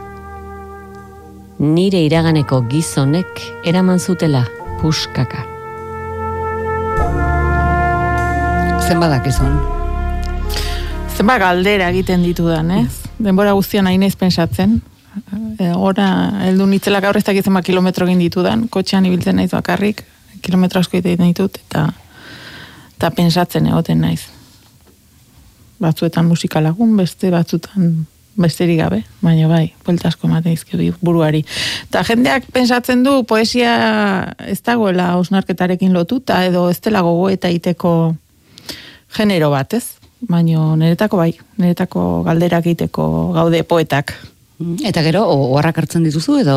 Nire 1.59 2.01
iraganeko 2.07 2.63
gizonek 2.71 3.43
eraman 3.67 3.99
zutela 3.99 4.45
puskaka. 4.81 5.43
Zen 8.87 9.03
badakizun. 9.03 9.59
Zenba 11.19 11.35
galdera 11.43 11.91
egiten 11.93 12.23
ditudan, 12.23 12.71
ez? 12.71 12.98
Denbora 13.19 13.53
guztian 13.53 13.87
hain 13.87 14.03
ez 14.03 14.15
pensatzen. 14.17 14.79
E, 15.59 15.71
ora, 15.75 16.09
heldu 16.47 16.67
nitzela 16.71 17.01
gaur 17.03 17.17
ez 17.19 17.25
dakit 17.27 17.45
zenba 17.45 17.63
kilometro 17.67 18.07
egin 18.07 18.21
ditudan, 18.23 18.69
kotxean 18.71 19.07
ibiltzen 19.09 19.37
naiz 19.41 19.51
bakarrik, 19.51 20.05
kilometro 20.43 20.81
asko 20.81 21.01
egiten 21.01 21.27
ditut, 21.27 21.59
eta, 21.67 21.89
eta 22.97 23.11
pensatzen 23.17 23.67
egoten 23.67 24.05
naiz. 24.05 24.29
Batzuetan 25.83 26.29
musika 26.31 26.63
lagun, 26.63 26.95
beste 26.99 27.33
batzuetan 27.35 28.07
besterik 28.39 28.79
gabe, 28.79 29.03
baina 29.21 29.49
bai, 29.51 29.73
buelta 29.87 30.13
asko 30.13 30.29
ematen 30.29 30.55
dizkio 30.55 30.95
buruari. 31.03 31.43
Eta 31.89 32.05
jendeak 32.07 32.47
pensatzen 32.55 33.03
du 33.03 33.25
poesia 33.27 33.73
ez 34.47 34.61
dagoela 34.63 35.17
osnarketarekin 35.19 35.93
lotuta 35.93 36.45
edo 36.47 36.69
ez 36.71 36.79
dela 36.85 37.03
gogo 37.03 37.29
iteko 37.31 38.15
genero 39.17 39.51
bat, 39.51 39.75
ez? 39.75 39.99
Baina 40.27 40.75
niretako 40.77 41.21
bai, 41.21 41.33
niretako 41.59 42.25
galderak 42.27 42.67
egiteko 42.67 43.33
gaude 43.37 43.63
poetak. 43.63 44.17
Eta 44.83 45.05
gero, 45.07 45.23
oharrak 45.31 45.77
hartzen 45.79 46.03
dituzu 46.03 46.41
edo 46.41 46.57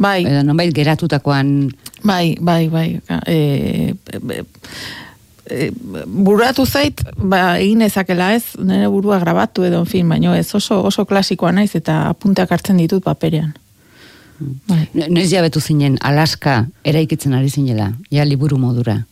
Bai, 0.00 0.22
edo 0.24 0.44
nonbait 0.46 0.72
geratutakoan 0.72 1.68
bai, 2.06 2.36
bai, 2.40 2.68
bai. 2.72 3.00
E, 3.26 3.94
e, 4.14 4.44
e, 5.50 5.70
buratu 6.06 6.64
zait, 6.64 7.02
ba, 7.18 7.58
egin 7.58 7.82
ezakela 7.84 8.30
ez, 8.36 8.54
nire 8.56 8.88
burua 8.88 9.18
grabatu 9.20 9.66
edo, 9.66 9.82
en 9.82 9.90
fin, 9.90 10.08
baino 10.08 10.34
ez 10.38 10.54
oso, 10.54 10.80
oso 10.86 11.04
klasikoa 11.04 11.52
naiz 11.52 11.74
eta 11.76 12.06
apunteak 12.14 12.52
hartzen 12.54 12.78
ditut 12.80 13.04
paperean. 13.04 13.52
Bai. 14.38 14.86
No- 14.94 15.10
noiz 15.10 15.28
jabetu 15.32 15.60
zinen 15.60 15.98
Alaska 16.00 16.68
eraikitzen 16.86 17.34
ari 17.34 17.50
zinela, 17.50 17.92
ja 18.10 18.24
liburu 18.24 18.58
modura. 18.58 19.02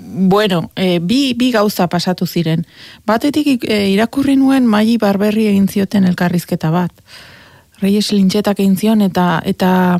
Bueno, 0.00 0.70
e, 0.76 0.98
bi, 1.00 1.34
bi 1.34 1.50
gauza 1.50 1.88
pasatu 1.88 2.26
ziren. 2.26 2.64
Batetik 3.06 3.64
e, 3.64 3.88
irakurri 3.90 4.36
nuen 4.36 4.66
maili 4.66 4.96
barberri 4.98 5.48
egin 5.50 5.66
zioten 5.68 6.06
elkarrizketa 6.06 6.70
bat. 6.70 6.92
Reyes 7.82 8.12
lintxetak 8.12 8.60
egin 8.60 8.76
zion 8.76 9.02
eta, 9.02 9.40
eta 9.44 9.98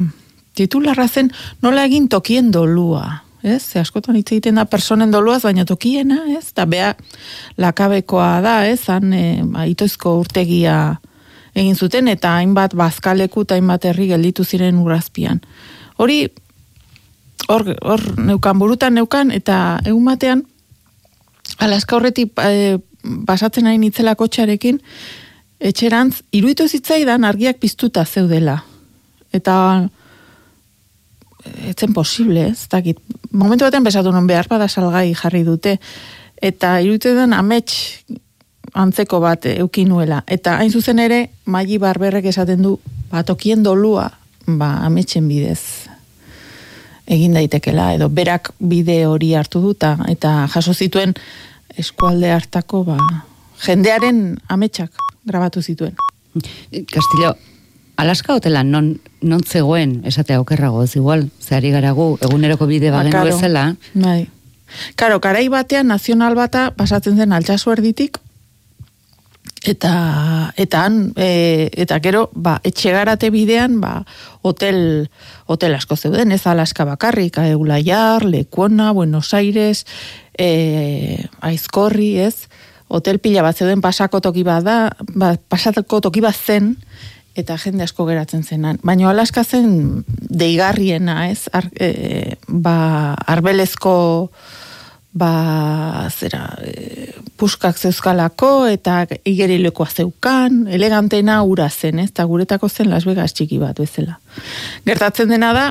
titularra 0.54 1.08
zen 1.08 1.32
nola 1.62 1.84
egin 1.84 2.08
tokien 2.08 2.52
dolua. 2.54 3.24
Ez? 3.42 3.62
Ze 3.62 3.80
askotan 3.80 4.16
hitz 4.18 4.32
egiten 4.32 4.58
da 4.58 4.64
personen 4.66 5.10
doluaz, 5.14 5.42
baina 5.42 5.64
tokiena, 5.64 6.24
ez? 6.34 6.48
Eta 6.50 6.66
bea 6.66 6.94
lakabekoa 7.56 8.40
da, 8.42 8.56
ez? 8.66 8.80
Han 8.90 9.12
e, 9.14 9.26
aitoizko 9.66 10.16
urtegia 10.22 10.98
egin 11.58 11.76
zuten 11.76 12.08
eta 12.10 12.36
hainbat 12.38 12.74
bazkaleku 12.78 13.46
eta 13.46 13.58
hainbat 13.58 13.86
herri 13.90 14.08
gelditu 14.10 14.44
ziren 14.44 14.78
urazpian. 14.82 15.40
Hori 15.98 16.26
hor, 17.48 17.64
hor 17.82 18.02
neukan 18.20 18.58
burutan 18.58 18.94
neukan, 18.94 19.32
eta 19.32 19.78
egun 19.88 20.04
batean, 20.04 20.44
alaska 21.58 21.96
horretik 21.96 22.36
e, 22.44 22.78
pasatzen 23.26 23.66
ari 23.66 23.80
nitzela 23.82 24.14
kotxarekin, 24.18 24.80
etxerantz, 25.58 26.22
iruditu 26.32 26.68
zitzaidan 26.68 27.24
argiak 27.24 27.58
piztuta 27.58 28.04
zeudela. 28.04 28.60
Eta 29.34 29.88
etzen 31.68 31.92
posible, 31.96 32.50
ez, 32.52 32.68
dakit. 32.70 33.00
Momentu 33.32 33.66
batean 33.66 33.84
besatu 33.84 34.12
non 34.12 34.28
behar 34.28 34.48
bada 34.50 34.68
salgai 34.68 35.12
jarri 35.16 35.44
dute, 35.44 35.78
eta 36.42 36.78
iruditu 36.84 37.16
den 37.16 37.32
amets 37.32 38.04
antzeko 38.76 39.20
bat 39.24 39.48
eukinuela. 39.56 40.22
Eta 40.28 40.58
hain 40.60 40.70
zuzen 40.70 41.00
ere, 41.00 41.28
maili 41.46 41.78
barberrek 41.80 42.28
esaten 42.28 42.62
du, 42.62 42.76
ba, 43.10 43.24
tokien 43.24 43.64
dolua, 43.64 44.10
ba, 44.46 44.74
ametsen 44.86 45.28
bidez 45.28 45.87
egin 47.08 47.32
daitekela 47.34 47.94
edo 47.96 48.08
berak 48.12 48.52
bide 48.60 49.06
hori 49.08 49.32
hartu 49.34 49.60
du 49.64 49.74
ta, 49.74 49.96
eta 50.08 50.46
jaso 50.52 50.74
zituen 50.74 51.14
eskualde 51.78 52.30
hartako 52.32 52.84
ba, 52.84 52.98
jendearen 53.64 54.38
ametsak 54.48 54.92
grabatu 55.26 55.62
zituen. 55.62 55.94
Castillo, 56.70 57.34
Alaska 57.96 58.34
hotela 58.34 58.62
non, 58.62 59.00
non 59.22 59.40
zegoen 59.42 60.02
esatea 60.06 60.40
okerrago 60.40 60.84
ez 60.84 60.94
igual, 60.96 61.30
zehari 61.42 61.70
garagu 61.74 62.16
eguneroko 62.22 62.66
bide 62.70 62.90
Ba, 62.92 62.98
bagenu 63.02 63.12
karo. 63.16 63.34
bezala, 63.34 63.64
Bai. 63.94 64.28
Karo, 65.00 65.16
karai 65.24 65.48
batean 65.48 65.88
nazional 65.88 66.34
bata 66.36 66.70
pasatzen 66.76 67.16
zen 67.16 67.32
altsasu 67.32 67.72
erditik 67.72 68.18
eta 69.68 70.52
eta 70.56 70.84
han 70.86 71.12
e, 71.16 71.68
eta 71.76 71.98
gero 72.04 72.28
ba 72.34 72.58
etxegarate 72.64 73.30
bidean 73.30 73.80
ba 73.82 74.04
hotel 74.42 75.08
hotel 75.46 75.74
asko 75.74 75.96
zeuden 75.96 76.32
ez 76.32 76.46
Alaska 76.46 76.84
bakarrik 76.84 77.38
Eulaiar, 77.38 78.24
Lekuona, 78.24 78.92
Buenos 78.92 79.34
Aires, 79.34 79.86
e, 80.38 81.24
Aizkorri, 81.40 82.18
ez? 82.18 82.48
Hotel 82.88 83.18
pila 83.18 83.42
bat 83.42 83.56
zeuden 83.56 83.82
pasako 83.84 84.20
toki 84.24 84.44
bat 84.44 84.64
da, 84.64 84.78
ba, 85.14 85.34
pasako 85.48 86.00
toki 86.00 86.22
bat 86.24 86.36
zen 86.36 86.76
eta 87.38 87.56
jende 87.60 87.84
asko 87.84 88.06
geratzen 88.08 88.42
zenan. 88.42 88.80
Baina 88.82 89.10
Alaska 89.10 89.44
zen 89.44 90.04
deigarriena, 90.08 91.28
ez? 91.30 91.46
Ar, 91.52 91.68
e, 91.78 92.36
ba, 92.48 93.14
arbelezko 93.26 94.30
ba, 95.18 96.06
zera, 96.10 96.44
e, 96.62 97.12
puskak 97.38 97.78
zeuzkalako 97.78 98.52
eta 98.70 99.02
igerilekoa 99.28 99.88
zeukan, 99.90 100.64
elegantena 100.70 101.40
ura 101.42 101.68
zen, 101.70 101.98
ez? 102.02 102.10
Eta 102.12 102.24
guretako 102.30 102.68
zen 102.68 102.90
Las 102.90 103.06
Vegas 103.06 103.34
txiki 103.34 103.58
bat 103.62 103.78
bezala. 103.78 104.18
Gertatzen 104.86 105.30
dena 105.34 105.52
da, 105.56 105.66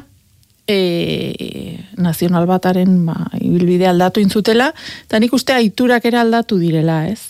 e, 0.68 1.80
nazional 1.98 2.46
bataren 2.48 3.00
ba, 3.08 3.18
ibilbide 3.40 3.88
aldatu 3.90 4.22
intzutela, 4.24 4.72
eta 5.08 5.20
nik 5.24 5.34
uste 5.34 5.56
aiturak 5.56 6.06
ere 6.06 6.22
aldatu 6.22 6.60
direla, 6.62 7.06
ez? 7.08 7.22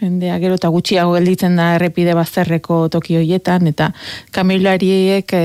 Jendea 0.00 0.38
gero 0.40 0.56
eta 0.56 0.70
gutxiago 0.72 1.16
gelditzen 1.16 1.58
da 1.58 1.74
errepide 1.76 2.14
bazterreko 2.16 2.84
toki 2.92 3.18
hoietan, 3.18 3.66
eta 3.70 3.90
kamioilariek 4.34 5.34
e, 5.36 5.44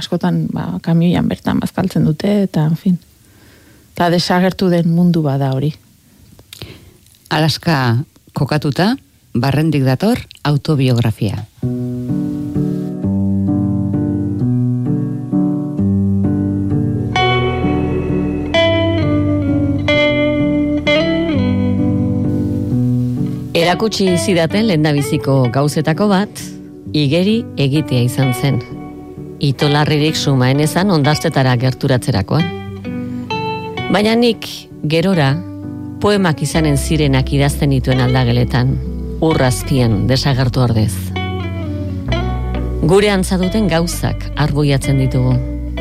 askotan 0.00 0.46
ba, 0.52 0.72
kamioian 0.82 1.28
bertan 1.30 1.62
bazkaltzen 1.62 2.06
dute, 2.06 2.40
eta, 2.48 2.68
en 2.70 2.78
fin, 2.80 2.98
eta 3.94 4.08
desagertu 4.10 4.66
den 4.72 4.88
mundu 4.90 5.22
bada 5.22 5.52
hori. 5.54 5.70
Alaska 7.30 8.02
kokatuta, 8.34 8.96
barrendik 9.34 9.84
dator 9.86 10.18
autobiografia. 10.42 11.44
Erakutsi 23.54 24.08
zidaten 24.18 24.66
lehendabiziko 24.66 25.38
gauzetako 25.54 26.10
bat, 26.10 26.42
igeri 26.90 27.44
egitea 27.56 28.02
izan 28.10 28.34
zen. 28.34 28.58
Itolarririk 29.38 30.18
sumaen 30.18 30.66
ezan 30.66 30.90
ondastetara 30.90 31.54
gerturatzerakoan. 31.62 32.63
Baina 33.92 34.14
nik 34.16 34.46
gerora 34.88 35.34
poemak 36.00 36.40
izanen 36.44 36.76
zirenak 36.80 37.28
idazten 37.36 37.72
dituen 37.74 38.00
aldageletan, 38.00 38.70
urrazpian 39.24 40.06
desagertu 40.08 40.62
ordez. 40.64 40.92
Gure 42.84 43.10
antzaduten 43.12 43.68
gauzak 43.68 44.24
arboiatzen 44.40 45.00
ditugu, 45.00 45.34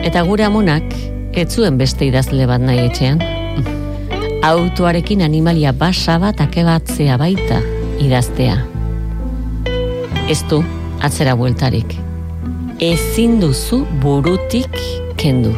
eta 0.04 0.24
gure 0.28 0.46
amonak 0.48 0.96
ez 1.34 1.48
zuen 1.56 1.80
beste 1.80 2.08
idazle 2.08 2.48
bat 2.48 2.64
nahi 2.64 2.86
etxean. 2.90 3.24
Autoarekin 4.44 5.24
animalia 5.24 5.72
basa 5.72 6.18
bat 6.20 6.42
akebatzea 6.44 7.18
baita 7.20 7.62
idaztea. 8.04 8.58
Ez 10.28 10.42
du 10.52 10.60
atzera 11.04 11.38
bueltarik. 11.40 11.96
Ezin 12.84 13.40
duzu 13.40 13.86
burutik 14.04 14.76
kendu. 15.16 15.56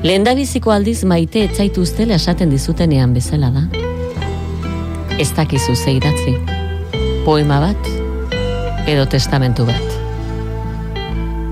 Lehendabiziko 0.00 0.72
aldiz 0.72 1.02
maite 1.04 1.42
etzaituztela 1.44 2.16
esaten 2.16 2.48
dizutenean 2.48 3.12
bezala 3.12 3.50
da. 3.52 3.66
Ez 5.20 5.28
dakizu 5.36 5.74
ze 5.76 5.92
idatzi. 5.92 6.32
Poema 7.26 7.58
bat 7.60 7.90
edo 8.88 9.04
testamentu 9.04 9.66
bat. 9.68 9.98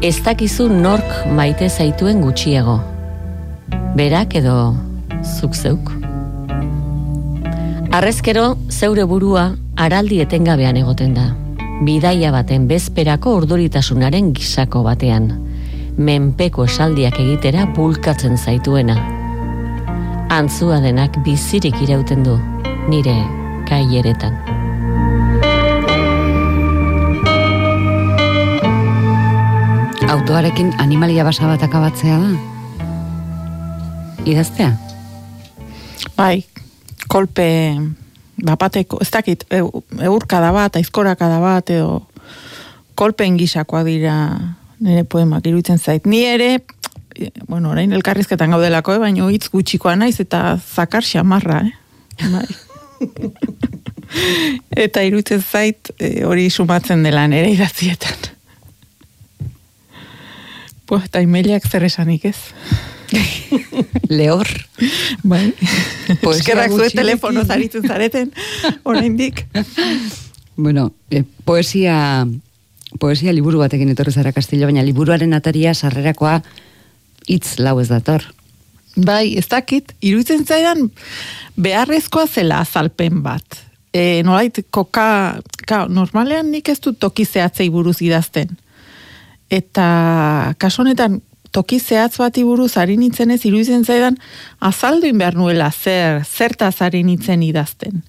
Ez 0.00 0.14
dakizu 0.24 0.70
nork 0.72 1.26
maite 1.36 1.68
zaituen 1.68 2.22
gutxiago. 2.24 2.78
Berak 3.98 4.38
edo 4.40 4.54
zuk 5.22 5.52
zeuk. 5.52 5.92
Arrezkero, 7.92 8.54
zeure 8.70 9.04
burua 9.04 9.50
araldi 9.76 10.22
etengabean 10.24 10.80
egoten 10.80 11.12
da. 11.18 11.34
Bidaia 11.84 12.32
baten 12.32 12.64
bezperako 12.70 13.36
orduritasunaren 13.42 14.32
gisako 14.32 14.86
batean. 14.88 15.28
Menpeko 15.98 16.62
esaldiak 16.68 17.16
egitera 17.18 17.64
bulkatzen 17.74 18.36
zaituena. 18.38 18.94
Antzua 20.30 20.76
denak 20.84 21.16
bizirik 21.26 21.74
irauten 21.82 22.22
du, 22.22 22.36
nire 22.86 23.16
kaieretan. 23.66 24.36
Autoarekin 30.08 30.70
animalia 30.78 31.24
basa 31.26 31.48
bat 31.50 31.64
akabatzea 31.66 32.20
da? 32.22 32.30
Idaztea? 34.28 34.70
Bai, 36.16 36.44
kolpe 37.08 37.48
bapateko, 38.38 39.02
ez 39.02 39.10
dakit, 39.10 39.44
eu- 39.50 39.82
eurkada 39.98 40.52
bat, 40.54 40.76
aizkorakada 40.78 41.40
bat, 41.42 41.70
edo 41.70 42.06
kolpen 42.94 43.36
gisakoa 43.38 43.82
dira 43.84 44.14
nire 44.80 45.04
poemak 45.04 45.46
iruditzen 45.46 45.78
zait. 45.78 46.06
Ni 46.06 46.22
ere, 46.26 46.58
bueno, 47.48 47.70
orain 47.70 47.92
elkarrizketan 47.92 48.54
gaudelako, 48.54 48.94
eh, 48.94 49.02
baina 49.02 49.28
hitz 49.32 49.48
gutxikoa 49.52 49.96
naiz 49.96 50.18
eta 50.22 50.58
zakar 50.58 51.06
xamarra, 51.06 51.62
eh? 51.66 51.74
Bai. 52.32 52.46
eta 54.86 55.04
iruditzen 55.06 55.42
zait 55.42 55.92
e, 55.98 56.24
hori 56.26 56.48
sumatzen 56.50 57.02
dela 57.06 57.26
nire 57.30 57.50
idatzietan. 57.54 58.28
Pues, 60.88 61.04
eta 61.04 61.20
imeliak 61.20 61.66
zer 61.68 61.84
esanik 61.84 62.24
ez. 62.30 62.38
Lehor? 64.18 64.48
Bai. 65.24 65.52
Poesia 66.22 66.38
Eskerrak 66.38 66.70
zuen 66.70 66.78
gutxirekin. 66.78 67.00
telefono 67.02 67.44
zaritzen 67.44 67.86
zareten, 67.88 68.32
oraindik. 68.84 69.44
Bueno, 70.58 70.88
eh, 71.14 71.22
poesia, 71.46 72.26
poesia 72.96 73.32
liburu 73.32 73.60
batekin 73.60 73.92
etorri 73.92 74.12
zara 74.12 74.32
Kastillo, 74.32 74.68
baina 74.68 74.84
liburuaren 74.86 75.36
ataria 75.36 75.74
sarrerakoa 75.74 76.40
hitz 77.28 77.58
lau 77.60 77.78
ez 77.80 77.88
dator. 77.90 78.24
Bai, 78.96 79.36
ez 79.38 79.46
dakit, 79.46 79.92
iruditzen 80.02 80.44
zaidan 80.46 80.88
beharrezkoa 81.60 82.26
zela 82.26 82.62
azalpen 82.64 83.22
bat. 83.22 83.60
E, 83.94 84.22
nolait, 84.26 84.58
koka, 84.74 85.38
ka, 85.68 85.84
normalean 85.88 86.50
nik 86.50 86.68
ez 86.72 86.80
dut 86.82 86.98
toki 86.98 87.26
zehatzei 87.26 87.68
buruz 87.70 88.00
idazten. 88.02 88.56
Eta 89.50 90.54
kasu 90.58 90.82
honetan 90.82 91.20
toki 91.52 91.78
zehatz 91.80 92.18
bati 92.20 92.44
buruz 92.44 92.74
ari 92.76 92.98
nintzen 93.00 93.30
ez 93.32 93.40
iruditzen 93.48 93.84
zaidan 93.84 94.18
azalduin 94.60 95.18
behar 95.18 95.38
nuela 95.38 95.70
zer, 95.72 96.24
zertaz 96.24 96.76
ari 96.84 97.04
nintzen 97.06 97.42
idazten. 97.42 98.02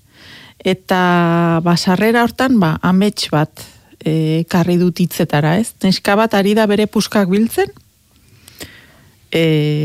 Eta 0.59 1.61
basarrera 1.63 2.25
hortan, 2.25 2.57
ba, 2.59 2.75
amets 2.83 3.29
bat 3.31 3.63
e, 4.03 4.43
karri 4.49 4.77
dut 4.79 4.99
hitzetara, 4.99 5.57
ez? 5.59 5.73
Neska 5.83 6.15
bat 6.19 6.33
ari 6.37 6.55
da 6.57 6.65
bere 6.69 6.87
puskak 6.87 7.29
biltzen, 7.31 7.71
e, 9.31 9.43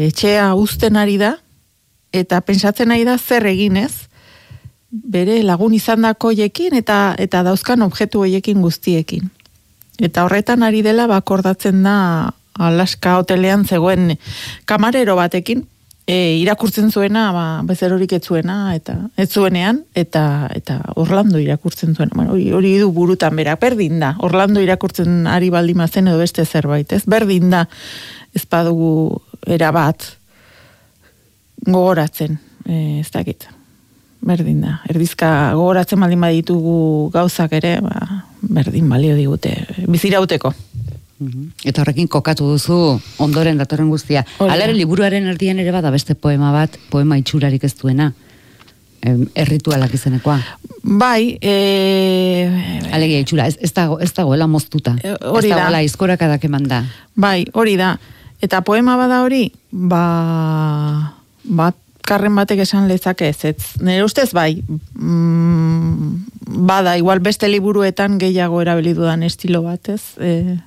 etxea 0.09 0.53
uzten 0.59 0.96
ari 0.96 1.18
da, 1.20 1.35
eta 2.14 2.40
pentsatzen 2.40 2.94
ari 2.94 3.07
da 3.07 3.18
zer 3.18 3.46
eginez, 3.50 4.07
bere 4.90 5.40
lagun 5.42 5.74
izandako 5.74 6.31
hoiekin 6.31 6.77
eta 6.79 7.16
eta 7.18 7.42
dauzkan 7.42 7.83
objektu 7.83 8.22
hoiekin 8.22 8.62
guztiekin. 8.62 9.31
Eta 9.98 10.24
horretan 10.27 10.62
ari 10.62 10.83
dela 10.87 11.07
bakordatzen 11.11 11.83
da 11.83 12.31
Alaska 12.55 13.16
hotelean 13.18 13.64
zegoen 13.66 14.14
kamarero 14.64 15.16
batekin, 15.18 15.64
e, 16.07 16.37
irakurtzen 16.40 16.90
zuena, 16.93 17.29
ba, 17.33 17.45
bezerorik 17.67 18.12
ez 18.17 18.23
zuena, 18.25 18.75
eta 18.77 18.97
ez 19.21 19.29
zuenean, 19.33 19.83
eta, 19.97 20.51
eta 20.55 20.79
Orlando 21.01 21.40
irakurtzen 21.40 21.95
zuena. 21.97 22.12
Bueno, 22.14 22.35
hori, 22.37 22.51
hori 22.53 22.75
du 22.81 22.90
burutan 22.93 23.37
bera, 23.37 23.57
berdin 23.61 24.01
da. 24.03 24.14
Orlando 24.25 24.62
irakurtzen 24.64 25.27
ari 25.31 25.51
baldimazen 25.55 26.11
edo 26.12 26.21
beste 26.21 26.45
zerbait, 26.45 26.93
ez? 26.93 27.05
Berdin 27.09 27.51
da, 27.55 27.64
ez 28.35 28.45
badugu 28.51 29.23
erabat 29.47 30.11
gogoratzen, 31.64 32.38
e, 32.67 33.01
ez 33.01 33.11
dakit. 33.12 33.49
Berdin 34.25 34.62
da. 34.64 34.79
Erdizka 34.88 35.53
gogoratzen 35.57 36.01
baldin 36.01 36.21
baditugu 36.21 37.11
gauzak 37.12 37.57
ere, 37.61 37.79
ba, 37.85 38.25
berdin 38.40 38.88
balio 38.88 39.17
digute. 39.17 39.57
Bizirauteko. 39.88 40.53
Eta 41.64 41.83
horrekin 41.83 42.09
kokatu 42.11 42.48
duzu 42.50 42.98
ondoren 43.22 43.59
datorren 43.61 43.88
guztia. 43.92 44.24
Da. 44.38 44.55
Ere 44.57 44.74
liburuaren 44.74 45.27
erdian 45.31 45.61
ere 45.62 45.72
bada 45.72 45.92
beste 45.94 46.14
poema 46.14 46.53
bat, 46.53 46.79
poema 46.90 47.18
itxurarik 47.20 47.64
ez 47.64 47.74
duena. 47.79 48.12
Erritualak 49.05 49.94
izenekoa. 49.94 50.38
Bai, 50.83 51.37
e, 51.40 51.55
Alegia 52.92 53.20
itxura, 53.20 53.46
ez, 53.46 53.59
ez, 53.61 53.70
dago, 53.77 53.98
ez 54.00 54.11
dagoela 54.16 54.48
moztuta. 54.48 54.96
E, 55.03 55.14
hori 55.29 55.50
ez 55.50 55.55
da. 55.55 55.61
dagoela 55.61 55.83
izkorakadak 55.85 56.44
eman 56.48 56.68
da. 56.68 56.83
bai, 57.14 57.44
hori 57.53 57.77
da. 57.77 57.94
Eta 58.42 58.61
poema 58.64 58.96
bada 59.00 59.22
hori, 59.24 59.46
ba, 59.70 60.05
bat 61.44 61.77
karren 62.05 62.35
batek 62.37 62.64
esan 62.64 62.88
lezake 62.88 63.29
ez, 63.29 63.44
ez. 63.48 63.57
Nire 63.81 64.05
ustez 64.05 64.31
bai, 64.37 64.62
mm, 64.96 66.64
bada, 66.68 66.96
igual 67.00 67.20
beste 67.24 67.48
liburuetan 67.48 68.18
gehiago 68.20 68.61
erabili 68.64 68.92
dudan 68.96 69.22
estilo 69.22 69.62
bat, 69.64 69.88
ez? 69.88 70.03
E, 70.20 70.59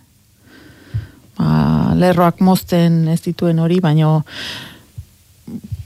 ba, 1.37 1.93
lerroak 1.95 2.41
mozten 2.41 3.07
ez 3.13 3.21
dituen 3.25 3.59
hori, 3.59 3.79
baino 3.83 4.23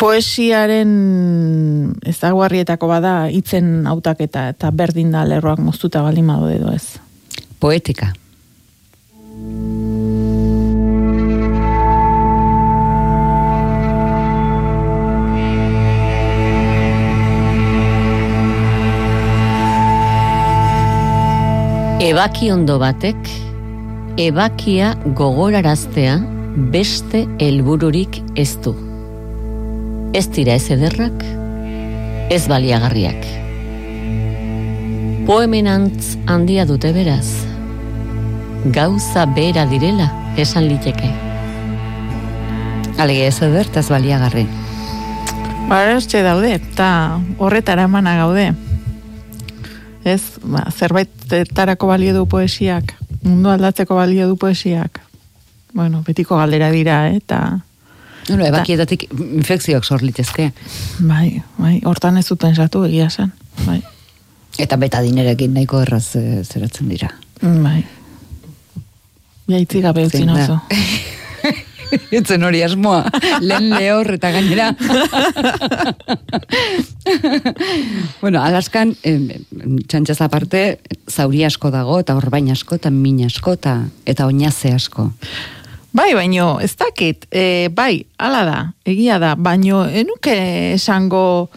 poesiaren 0.02 0.92
ezaguarrietako 2.10 2.88
bada 2.90 3.14
hitzen 3.30 3.86
hautaketa 3.88 4.48
eta 4.56 4.72
berdin 4.74 5.12
da 5.14 5.22
lerroak 5.28 5.62
moztuta 5.62 6.02
baldin 6.02 6.32
badu 6.32 6.50
edo 6.50 6.74
ez. 6.74 6.98
Poetika. 7.62 8.14
Ebaki 22.02 22.50
ondo 22.50 22.80
batek, 22.82 23.30
ebakia 24.21 24.93
gogoraraztea 25.17 26.19
beste 26.71 27.23
helbururik 27.41 28.19
ez 28.38 28.53
du. 28.62 28.73
Ez 30.13 30.27
dira 30.36 30.57
ez 30.60 30.67
ederrak, 30.73 31.23
ez 32.29 32.43
baliagarriak. 32.51 33.25
Poemenantz 35.25 36.17
handia 36.29 36.67
dute 36.69 36.91
beraz. 36.93 37.25
Gauza 38.75 39.25
bera 39.25 39.65
direla 39.65 40.12
esan 40.38 40.67
liteke. 40.69 41.10
Alegia 43.01 43.31
ez 43.31 43.39
eder, 43.41 43.65
eta 43.71 43.81
ez 43.81 43.89
baliagarri. 43.89 44.45
Eske 45.95 46.21
daude, 46.21 46.57
eta 46.60 46.91
horretara 47.39 47.88
emana 47.89 48.17
gaude. 48.19 48.51
Ez, 50.03 50.21
ba, 50.43 50.65
zerbaitetarako 50.69 51.88
balio 51.89 52.13
du 52.17 52.25
poesiak, 52.29 52.97
mundu 53.23 53.49
aldatzeko 53.49 53.95
balio 53.95 54.27
du 54.27 54.36
poesiak. 54.38 55.01
Bueno, 55.73 56.03
betiko 56.07 56.38
galdera 56.38 56.71
dira, 56.71 57.10
eh, 57.10 57.17
eta 57.17 57.60
Bueno, 58.27 58.45
ebakietatik 58.45 59.07
infekzioak 59.12 59.84
sor 59.84 60.03
litezke. 60.03 60.51
bai, 60.99 61.41
bai, 61.57 61.81
hortan 61.86 62.17
ez 62.17 62.25
zuten 62.27 62.55
satu 62.55 62.84
egia 62.86 63.10
zen. 63.10 63.31
Bai, 63.65 63.81
Eta 64.60 64.75
betadinerekin 64.77 65.53
nahiko 65.53 65.81
erraz 65.81 66.15
eh, 66.15 66.43
zeratzen 66.43 66.89
dira. 66.89 67.10
bai. 67.41 67.86
Jaitzi 69.47 69.81
gabe 69.81 70.05
utzi. 70.05 70.25
Etzen 72.17 72.43
hori 72.43 72.63
asmoa, 72.65 73.06
lehen 73.43 73.69
lehor 73.73 74.13
eta 74.17 74.32
gainera. 74.34 74.71
bueno, 78.21 78.41
Alaskan, 78.41 78.95
em, 79.04 79.30
txantxaz 79.88 80.21
aparte, 80.25 80.80
zauri 81.10 81.43
asko 81.47 81.71
dago, 81.73 81.99
eta 82.01 82.15
orbain 82.17 82.51
asko, 82.54 82.75
eta 82.80 82.89
min 82.93 83.25
asko, 83.27 83.54
eta, 83.60 83.75
eta 84.06 84.27
oinaze 84.30 84.73
asko. 84.75 85.12
Bai, 85.91 86.13
baino, 86.15 86.60
ez 86.63 86.75
dakit, 86.80 87.27
e, 87.32 87.67
bai, 87.75 88.06
hala 88.17 88.45
da, 88.47 88.60
egia 88.88 89.19
da, 89.19 89.36
baino, 89.36 89.84
enuke 89.88 90.38
esango 90.77 91.49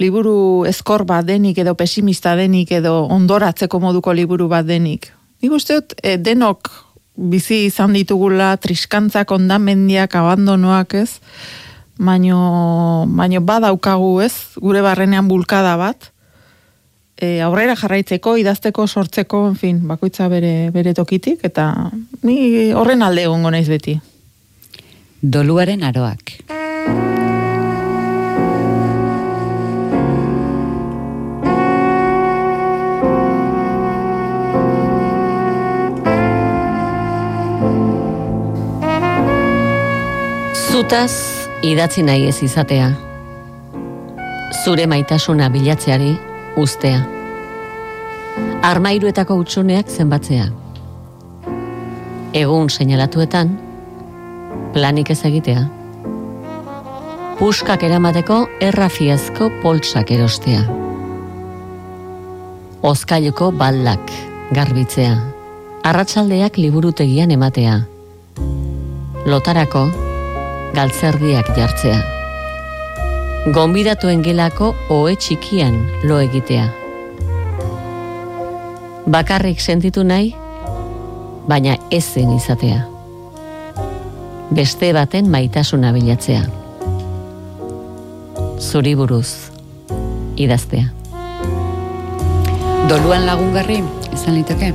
liburu 0.00 0.64
eskor 0.68 1.04
bat 1.04 1.26
denik 1.28 1.58
edo 1.60 1.74
pesimista 1.76 2.32
denik 2.38 2.70
edo 2.72 3.04
ondoratzeko 3.12 3.80
moduko 3.82 4.14
liburu 4.16 4.48
bat 4.48 4.64
denik. 4.64 5.10
Nik 5.44 5.52
uste 5.52 5.76
dut, 5.76 5.92
e, 6.00 6.16
denok 6.16 6.70
bizi 7.16 7.64
izan 7.66 7.92
ditugula 7.96 8.56
triskantzak, 8.56 9.30
ondamendiak, 9.30 10.14
abandonoak, 10.14 10.94
ez? 10.94 11.18
Baino, 12.00 13.04
baino 13.08 13.42
badaukagu, 13.44 14.20
ez? 14.24 14.32
Gure 14.56 14.80
barrenean 14.80 15.28
bulkada 15.28 15.76
bat. 15.76 16.12
e, 17.20 17.40
aurrera 17.44 17.76
jarraitzeko, 17.76 18.36
idazteko, 18.40 18.86
sortzeko, 18.88 19.44
en 19.50 19.56
fin, 19.60 19.82
bakoitza 19.88 20.28
bere, 20.32 20.70
bere 20.74 20.94
tokitik, 20.96 21.44
eta 21.46 21.68
ni 22.24 22.72
horren 22.72 23.04
alde 23.06 23.26
egongo 23.28 23.52
naiz 23.52 23.68
beti. 23.68 23.98
Doluaren 25.20 25.84
aroak. 25.84 26.38
Zutaz 40.80 41.12
idatzi 41.60 42.00
nahi 42.00 42.22
ez 42.30 42.38
izatea. 42.40 42.86
Zure 44.62 44.86
maitasuna 44.88 45.50
bilatzeari 45.52 46.14
ustea. 46.56 47.02
Armairuetako 48.64 49.36
utxuneak 49.42 49.92
zenbatzea. 49.92 50.46
Egun 52.32 52.72
seinalatuetan, 52.72 53.52
planik 54.72 55.12
ez 55.12 55.20
egitea. 55.28 55.68
Puskak 57.36 57.84
eramateko 57.84 58.46
errafiazko 58.72 59.52
poltsak 59.60 60.16
erostea. 60.16 60.64
Ozkailuko 62.80 63.52
baldak 63.52 64.16
garbitzea. 64.56 65.16
Arratsaldeak 65.84 66.56
liburutegian 66.56 67.36
ematea. 67.36 67.82
Lotarako 69.26 69.90
galtzerdiak 70.74 71.50
jartzea. 71.56 71.98
Gonbidatuen 73.54 74.22
gelako 74.22 74.74
ohe 74.92 75.16
txikian 75.16 75.76
lo 76.04 76.20
egitea. 76.20 76.68
Bakarrik 79.10 79.60
sentitu 79.60 80.04
nahi, 80.06 80.34
baina 81.48 81.76
ezen 81.90 82.34
izatea. 82.36 82.84
Beste 84.54 84.92
baten 84.94 85.30
maitasuna 85.30 85.92
bilatzea. 85.96 86.44
Zuri 88.60 88.94
buruz, 88.94 89.50
idaztea. 90.36 90.90
Doluan 92.90 93.24
lagungarri, 93.26 93.80
izan 94.12 94.36
liteke? 94.36 94.74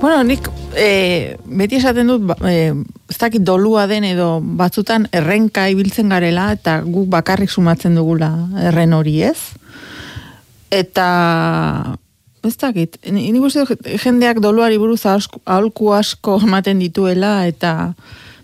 Bueno, 0.00 0.22
nik 0.26 0.48
e, 0.76 1.36
beti 1.44 1.76
esaten 1.76 2.08
dut, 2.10 2.24
ba- 2.26 2.38
e, 2.48 2.72
ez 3.10 3.18
dakit 3.18 3.44
dolua 3.44 3.86
den 3.86 4.04
edo 4.04 4.40
batzutan 4.40 5.08
errenka 5.12 5.68
ibiltzen 5.68 6.08
garela 6.12 6.50
eta 6.52 6.80
guk 6.84 7.08
bakarrik 7.12 7.50
sumatzen 7.50 7.94
dugula 7.98 8.32
erren 8.70 8.92
hori 8.92 9.22
ez. 9.22 9.52
Eta 10.72 11.96
ez 12.42 12.56
dakit, 12.56 12.98
ni 13.10 13.30
ni 13.32 13.38
uste 13.38 13.64
jendeak 14.02 14.40
doluari 14.42 14.78
buruz 14.78 15.04
aholku 15.06 15.92
asko 15.92 16.40
ematen 16.46 16.78
dituela 16.78 17.46
eta 17.46 17.94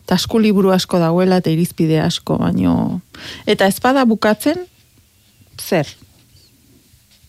asko 0.09 0.39
liburu 0.41 0.73
asko 0.73 0.99
dagoela 0.99 1.37
eta 1.43 1.51
irizpide 1.51 2.01
asko, 2.01 2.39
baino 2.39 3.01
eta 3.47 3.67
ezpada 3.67 4.05
bukatzen 4.09 4.65
zer? 5.61 5.89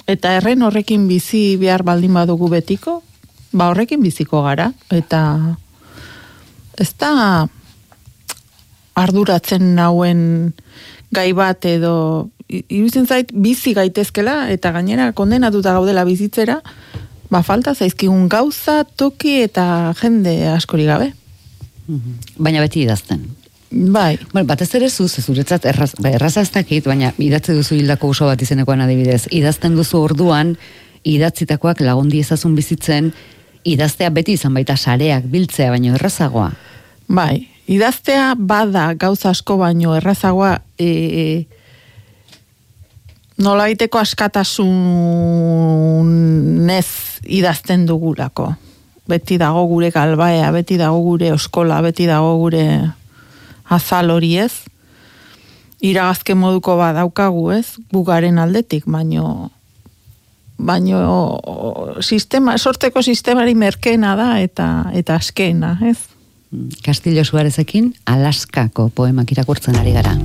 Eta 0.08 0.32
erren 0.40 0.64
horrekin 0.66 1.08
bizi 1.08 1.58
behar 1.60 1.84
baldin 1.84 2.14
badugu 2.14 2.48
betiko, 2.50 3.04
ba 3.52 3.70
horrekin 3.72 4.02
biziko 4.04 4.44
gara, 4.46 4.72
eta 4.94 5.22
ez 6.80 6.92
da 7.00 7.48
arduratzen 9.00 9.76
nauen 9.76 10.22
gai 11.16 11.32
bat 11.34 11.66
edo 11.66 12.30
iruditzen 12.50 13.06
zait 13.08 13.32
bizi 13.34 13.74
gaitezkela 13.78 14.50
eta 14.54 14.72
gainera 14.74 15.12
kondenatuta 15.18 15.74
gaudela 15.78 16.06
bizitzera, 16.06 16.60
ba 17.30 17.44
falta 17.46 17.76
zaizkigun 17.76 18.28
gauza, 18.30 18.84
toki 18.98 19.42
eta 19.46 19.94
jende 20.02 20.36
askori 20.50 20.88
gabe. 20.90 21.12
Baina 22.38 22.62
beti 22.62 22.84
idazten. 22.86 23.22
Bai, 23.70 24.18
Bueno, 24.32 24.48
batez 24.50 24.74
ere 24.76 24.90
zu, 24.90 25.08
ze 25.08 25.22
zuretzat 25.22 25.66
erraz, 25.70 25.94
ba, 26.02 26.10
erraza 26.10 26.42
ez 26.42 26.50
dakit, 26.52 26.86
baina 26.90 27.12
idatzi 27.22 27.54
duzu 27.54 27.76
hildako 27.76 28.10
uso 28.16 28.26
bat 28.26 28.42
izenekoan 28.42 28.82
adibidez. 28.82 29.28
Idazten 29.30 29.76
duzu 29.78 30.02
orduan, 30.02 30.56
idatzitakoak 31.06 31.84
lagundi 31.86 32.20
ezazun 32.20 32.56
bizitzen, 32.58 33.12
idaztea 33.66 34.10
beti 34.10 34.34
izan 34.38 34.54
baita 34.54 34.78
sareak 34.78 35.24
biltzea, 35.32 35.70
baino 35.72 35.96
errazagoa. 35.96 36.52
bai. 37.08 37.48
Idaztea 37.70 38.36
bada 38.36 38.94
gauza 38.98 39.30
asko 39.30 39.58
baino 39.58 39.96
errazagoa 39.96 40.60
e, 40.80 41.46
nolaiteko 43.38 44.00
askatasunez 44.00 44.70
idazten 47.26 47.86
dugulako. 47.86 48.54
Beti 49.10 49.38
dago 49.38 49.66
gure 49.70 49.92
galbaea, 49.92 50.52
beti 50.52 50.78
dago 50.78 51.02
gure 51.06 51.32
oskola, 51.34 51.82
beti 51.82 52.06
dago 52.10 52.38
gure 52.42 52.94
azal 53.70 54.10
hori 54.10 54.38
ez. 54.38 54.54
Iragazke 55.82 56.34
moduko 56.36 56.78
badaukagu 56.78 57.52
ez, 57.56 57.78
gugaren 57.94 58.38
aldetik, 58.42 58.84
baino 58.86 59.52
baino 60.60 61.40
sistema, 62.02 62.58
sortzeko 62.58 63.02
sistemari 63.02 63.56
merkena 63.56 64.16
da 64.20 64.30
eta 64.44 64.70
eta 64.94 65.16
askena, 65.16 65.78
ez? 65.82 65.98
Castillo 66.86 67.24
Suarezekin 67.24 67.94
Alaskako 68.06 68.90
poemak 68.96 69.32
irakurtzen 69.32 69.78
ari 69.80 69.94
gara. 69.94 70.16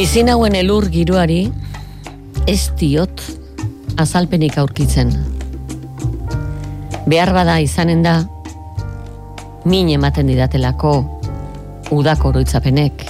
Bizinauen 0.00 0.54
elur 0.56 0.86
giroari 0.88 1.42
ez 2.48 2.70
diot 2.80 3.20
azalpenik 4.00 4.56
aurkitzen. 4.56 5.39
Behar 7.10 7.32
bada 7.34 7.56
izanen 7.58 8.04
da, 8.04 8.20
min 9.66 9.88
ematen 9.90 10.28
didatelako 10.30 10.92
udako 11.90 12.28
oroitzapenek, 12.28 13.02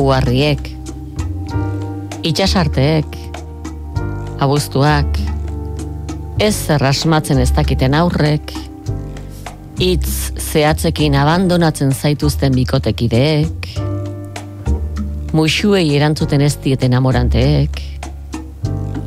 uharriek, 0.00 0.70
itxasarteek, 2.24 3.18
abuztuak, 4.40 5.20
ez 6.40 6.54
zerrasmatzen 6.54 7.42
ez 7.44 7.50
dakiten 7.52 7.98
aurrek, 7.98 8.54
hitz 9.82 10.32
zehatzekin 10.40 11.20
abandonatzen 11.20 11.92
zaituzten 11.92 12.56
bikotekideek, 12.56 13.70
muxuei 15.36 15.84
erantzuten 16.00 16.48
ez 16.48 16.54
dieten 16.64 16.96
amoranteek, 16.96 17.82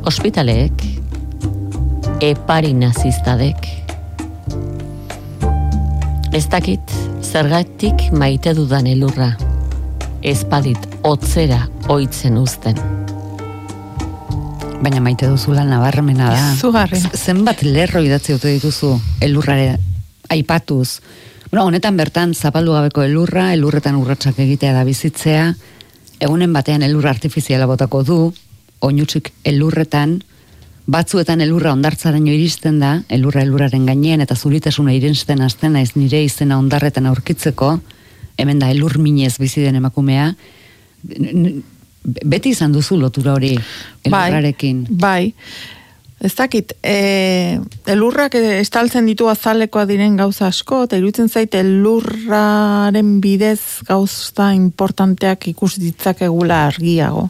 ospitaleek, 0.06 0.91
epari 2.22 2.72
nazistadek. 2.74 3.66
Ez 6.32 6.46
dakit 6.48 6.80
zergatik 7.22 8.06
maite 8.16 8.54
dudan 8.56 8.86
elurra, 8.88 9.32
ezpadit 10.22 10.78
otzera 11.04 11.66
oitzen 11.92 12.38
uzten. 12.40 12.78
Baina 14.82 15.00
maite 15.02 15.28
duzula 15.30 15.62
nabarmena 15.66 16.30
da. 16.32 16.46
Izugarri. 16.56 16.98
Z- 16.98 17.18
Zenbat 17.26 17.62
lerro 17.62 18.00
idatzi 18.02 18.32
dute 18.34 18.50
dituzu 18.56 18.94
elurrare 19.22 19.76
aipatuz. 20.32 21.00
Bueno, 21.50 21.66
honetan 21.68 21.96
bertan 22.00 22.32
zapaldu 22.34 22.72
gabeko 22.72 23.02
elurra, 23.04 23.52
elurretan 23.54 23.98
urratsak 24.00 24.38
egitea 24.40 24.72
da 24.72 24.84
bizitzea, 24.88 25.52
egunen 26.18 26.52
batean 26.54 26.82
elur 26.82 27.06
artifiziala 27.10 27.66
botako 27.68 28.02
du, 28.08 28.18
oinutsik 28.80 29.30
elurretan, 29.44 30.16
batzuetan 30.86 31.40
elurra 31.40 31.72
ondartzaraino 31.76 32.32
iristen 32.32 32.80
da, 32.82 32.96
elurra 33.08 33.42
elurraren 33.46 33.86
gainean 33.86 34.22
eta 34.24 34.36
zuritasuna 34.36 34.94
irensten 34.96 35.42
hasten 35.42 35.76
naiz 35.78 35.92
nire 35.94 36.22
izena 36.24 36.58
ondarretan 36.58 37.06
aurkitzeko, 37.10 37.76
hemen 38.38 38.58
da 38.58 38.70
elur 38.72 38.98
minez 38.98 39.36
bizi 39.38 39.62
den 39.62 39.78
emakumea, 39.78 40.32
beti 42.02 42.50
izan 42.50 42.72
duzu 42.74 42.98
lotura 42.98 43.36
hori 43.36 43.54
elurrarekin. 44.04 44.86
Bai, 44.90 45.32
Ez 46.22 46.36
dakit, 46.38 46.76
e, 46.86 47.58
elurrak 47.90 48.36
estaltzen 48.38 49.08
ditu 49.10 49.26
azalekoa 49.26 49.82
diren 49.88 50.14
gauza 50.14 50.46
asko, 50.52 50.84
eta 50.86 50.94
iruditzen 51.00 51.26
zait 51.26 51.56
elurraren 51.58 53.16
bidez 53.24 53.82
gauza 53.88 54.52
importanteak 54.54 55.48
ikus 55.50 55.72
ditzakegula 55.82 56.60
argiago. 56.68 57.26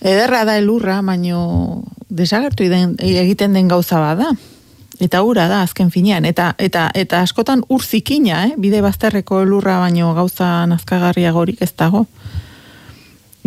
Ederra 0.00 0.44
da 0.44 0.56
elurra, 0.58 1.00
baino 1.02 1.82
desagertu 2.08 2.64
iden- 2.64 2.96
egiten 2.98 3.52
den 3.52 3.68
gauza 3.68 4.00
bada. 4.00 4.32
Eta 5.00 5.22
ura 5.22 5.46
da 5.48 5.62
azken 5.62 5.90
finean, 5.90 6.24
eta, 6.24 6.54
eta, 6.58 6.90
eta 6.94 7.20
askotan 7.22 7.62
ur 7.68 7.82
zikina, 7.82 8.46
eh? 8.46 8.54
bide 8.58 8.80
bazterreko 8.82 9.42
elurra 9.42 9.78
baino 9.78 10.12
gauza 10.14 10.66
nazkagarriagorik 10.66 11.62
ez 11.62 11.72
dago 11.76 12.06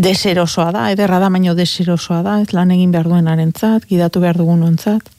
deserosoa 0.01 0.71
da, 0.71 0.85
ederra 0.91 1.19
da, 1.19 1.29
baino 1.29 1.55
deserosoa 1.57 2.21
da, 2.25 2.37
ez 2.41 2.53
lan 2.55 2.71
egin 2.73 2.91
behar 2.93 3.09
duenarentzat, 3.09 3.85
gidatu 3.89 4.21
behar 4.23 4.39
dugun 4.39 4.63
ontzat. 4.63 5.09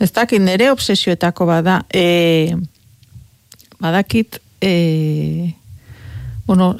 Ez 0.00 0.10
dakit 0.12 0.42
nire 0.42 0.70
obsesioetako 0.72 1.46
bada. 1.48 1.80
E, 1.88 2.56
badakit, 3.80 4.40
e, 4.60 5.52
bueno, 6.46 6.76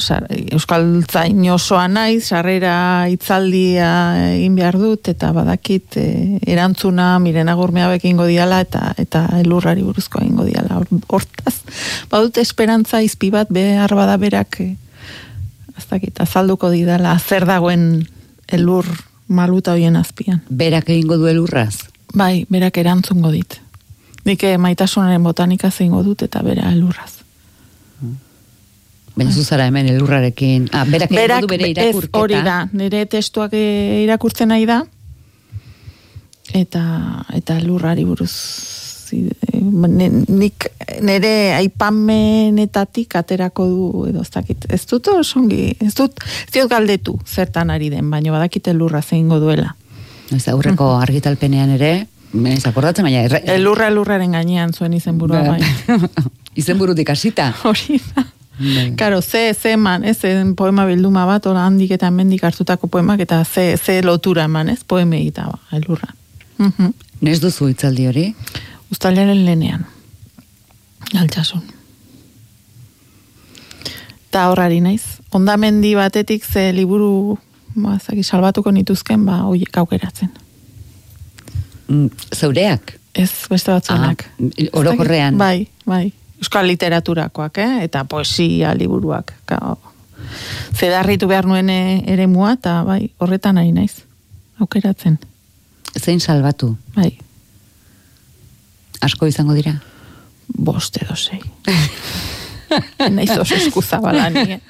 Euskal 0.52 1.04
Zain 1.10 1.50
osoa 1.50 1.88
naiz, 1.90 2.28
sarrera 2.28 3.08
itzaldia 3.10 3.88
egin 4.36 4.54
behar 4.54 4.78
dut, 4.78 5.08
eta 5.10 5.32
badakit 5.34 5.96
e, 5.98 6.06
erantzuna 6.46 7.16
mirena 7.18 7.56
gormea 7.58 7.88
bekingo 7.90 8.28
diala, 8.30 8.60
eta 8.62 8.92
eta 8.96 9.24
elurrari 9.40 9.82
buruzko 9.82 10.22
egingo 10.22 10.46
diala. 10.46 10.78
Hor- 10.78 11.02
Hortaz, 11.18 11.56
badut 12.10 12.38
esperantza 12.38 13.02
izpi 13.02 13.32
bat 13.34 13.50
behar 13.50 13.94
bada 13.98 14.16
berak, 14.22 14.60
e, 14.62 14.76
ez 15.76 15.86
dakit, 15.90 16.22
azalduko 16.22 16.70
didala, 16.70 17.18
zer 17.18 17.46
dagoen 17.46 18.06
elur 18.46 18.86
maluta 19.26 19.74
hoien 19.74 19.96
azpian. 19.96 20.42
Berak 20.48 20.90
egingo 20.94 21.18
du 21.18 21.26
elurraz. 21.26 21.88
Bai, 22.14 22.46
berak 22.48 22.78
erantzungo 22.78 23.34
dit. 23.34 23.58
Nik 24.26 24.42
eh, 24.46 24.56
maitasunaren 24.58 25.22
botanika 25.22 25.70
zeingo 25.70 26.02
dut 26.06 26.22
eta 26.22 26.42
bera 26.42 26.70
elurraz. 26.72 27.15
Baina 29.16 29.32
zuzara 29.32 29.66
hemen 29.70 29.88
elurrarekin. 29.88 30.68
Ah, 30.76 30.84
berak 30.84 31.10
egingo 31.10 31.46
du 31.46 31.52
bere 31.54 31.70
ez 31.70 31.76
irakurketa. 31.76 32.20
hori 32.20 32.40
da, 32.44 32.56
nire 32.76 33.06
testuak 33.08 33.54
eh, 33.56 34.02
irakurtzen 34.04 34.52
nahi 34.52 34.66
da, 34.68 34.82
eta, 36.52 36.82
eta 37.34 37.56
elurrari 37.56 38.04
buruz 38.04 38.32
eh, 39.16 39.62
nik 39.62 40.68
nire 41.06 41.32
aipamenetatik 41.56 43.16
aterako 43.16 43.66
du 43.70 44.04
edo 44.10 44.20
ez 44.20 44.30
dakit. 44.34 44.68
Ez 44.68 44.82
dut 44.90 45.08
osongi, 45.14 45.70
ez 45.80 45.94
dut, 45.96 46.20
ez 46.44 46.52
diot 46.52 46.70
galdetu 46.70 47.16
zertan 47.24 47.72
ari 47.72 47.88
den, 47.92 48.10
baina 48.12 48.36
badakite 48.36 48.76
elurra 48.76 49.00
zeingo 49.02 49.40
duela. 49.40 49.72
Ez 50.34 50.44
aurreko 50.52 50.92
argitalpenean 51.00 51.72
ere, 51.78 51.92
ez 52.52 52.62
akordatzen, 52.66 53.06
baina... 53.06 53.24
Erra, 53.30 53.40
Elurra 53.54 53.88
elurraren 53.88 54.34
gainean 54.36 54.74
zuen 54.74 54.92
izenburua 54.98 55.44
bai. 55.54 55.60
Izenburutik 56.60 57.08
hasita. 57.12 57.52
Hori 57.64 58.00
da. 58.10 58.24
Bai. 58.58 58.94
Karo, 58.96 59.20
ze, 59.22 59.54
ze 59.54 59.70
eman, 59.76 60.04
ez, 60.04 60.18
poema 60.56 60.86
bilduma 60.86 61.26
bat, 61.26 61.44
hola 61.46 61.66
handik 61.66 61.90
eta 61.90 62.10
mendik 62.10 62.44
hartutako 62.44 62.88
poemak, 62.88 63.20
eta 63.20 63.42
ze, 63.44 63.76
ze 63.76 64.00
lotura 64.02 64.44
eman, 64.44 64.68
ez, 64.72 64.80
poeme 64.84 65.20
eta 65.26 65.44
ba, 65.50 65.58
elurra. 65.76 66.08
Mhm. 66.56 66.94
Nez 67.20 67.40
duzu 67.40 67.68
itzaldi 67.68 68.06
hori? 68.06 68.26
Uztailaren 68.92 69.44
lenean. 69.44 69.86
Altsasun. 71.16 71.62
Eta 74.28 74.48
horrari 74.50 74.80
naiz. 74.80 75.02
Ondamendi 75.36 75.94
batetik 75.94 76.44
ze 76.44 76.72
liburu, 76.72 77.38
ba, 77.74 77.98
zaki, 77.98 78.24
salbatuko 78.24 78.72
nituzken, 78.72 79.24
ba, 79.24 79.42
hoiek 79.48 79.76
aukeratzen. 79.76 80.32
Mm, 81.88 82.08
Zeureak? 82.34 82.98
Ez, 83.12 83.30
beste 83.48 83.72
batzuenak. 83.72 84.26
Ah, 84.40 84.78
orokorrean. 84.80 85.36
Bai, 85.38 85.68
bai. 85.84 86.12
Euskal 86.40 86.66
literaturakoak, 86.68 87.58
eh? 87.58 87.84
eta 87.86 88.04
poesia 88.04 88.74
liburuak. 88.76 89.32
Ka, 89.48 89.76
zedarritu 90.76 91.28
behar 91.30 91.46
nuen 91.48 91.70
eh, 91.72 92.02
ere 92.12 92.26
mua, 92.26 92.52
eta 92.58 92.82
bai, 92.84 93.06
horretan 93.18 93.58
ari 93.58 93.72
naiz. 93.72 94.02
Aukeratzen, 94.60 95.18
Zein 95.96 96.20
salbatu? 96.20 96.76
bai, 96.96 97.10
Asko 99.04 99.26
izango 99.28 99.54
dira? 99.54 99.76
bost 100.48 100.96
edo 101.02 101.16
sei. 101.16 101.40
naiz 103.16 103.30
oso 103.38 103.54
eskuzabala 103.54 104.28
ni, 104.30 104.56
eh? 104.56 104.60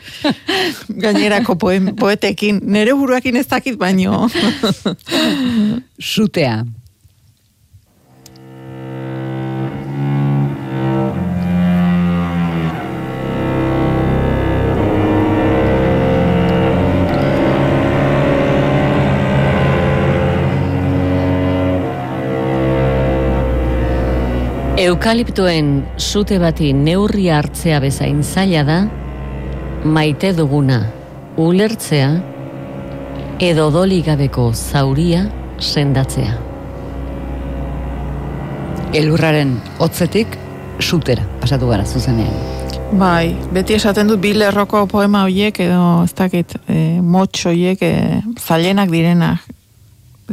Gainerako 1.04 1.56
poem, 1.60 1.92
poetekin, 1.96 2.60
nere 2.62 2.94
buruakin 2.96 3.36
ez 3.40 3.46
dakit 3.48 3.78
baino. 3.80 4.26
Sutea. 6.00 6.64
Eukaliptoen 24.76 25.68
sute 25.96 26.36
bati 26.36 26.66
neurria 26.76 27.38
hartzea 27.38 27.78
bezain 27.80 28.18
zaila 28.20 28.60
da, 28.68 28.74
maite 29.88 30.34
duguna 30.36 30.82
ulertzea 31.40 32.10
edo 33.40 33.70
doli 33.72 34.02
gabeko 34.04 34.50
zauria 34.52 35.22
sendatzea. 35.56 36.34
Elurraren 39.00 39.56
hotzetik 39.80 40.36
sutera 40.84 41.24
pasatu 41.40 41.72
gara 41.72 41.88
zuzenean. 41.88 42.36
Bai, 43.00 43.32
beti 43.56 43.80
esaten 43.80 44.12
dut 44.12 44.20
bi 44.20 44.34
lerroko 44.36 44.84
poema 44.92 45.24
horiek 45.24 45.56
edo 45.64 46.04
ez 46.04 46.12
dakit, 46.20 46.52
e, 46.68 47.00
motx 47.00 47.48
horiek 47.48 47.80
e, 47.80 47.94
zailenak 48.44 48.92
direnak. 48.92 49.45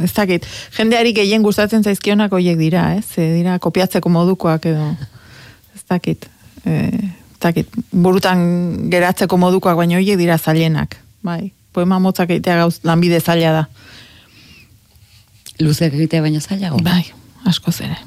Ez 0.02 0.10
dakit, 0.12 0.46
jendeari 0.74 1.12
gehien 1.14 1.42
gustatzen 1.42 1.84
zaizkionak 1.86 2.32
horiek 2.34 2.58
dira, 2.58 2.88
ez? 2.98 3.06
E, 3.14 3.28
dira 3.36 3.58
kopiatzeko 3.62 4.10
modukoak 4.10 4.66
edo 4.66 4.88
ez 5.74 5.82
dakit, 5.90 6.26
e, 6.66 6.78
ez 6.90 7.40
dakit, 7.42 7.76
burutan 7.92 8.40
geratzeko 8.90 9.38
modukoak, 9.38 9.76
baina 9.78 10.00
horiek 10.00 10.18
dira 10.18 10.38
zailenak. 10.38 10.98
Bai, 11.22 11.52
poema 11.72 12.00
motzak 12.02 12.34
egitea 12.34 12.56
gauz 12.64 12.80
lanbide 12.82 13.20
zaila 13.20 13.52
da. 13.60 13.68
Luzeak 15.62 15.94
egitea 15.94 16.24
baino 16.24 16.42
zailago? 16.42 16.82
Bai, 16.82 17.04
askoz 17.46 17.78
ere. 17.86 18.00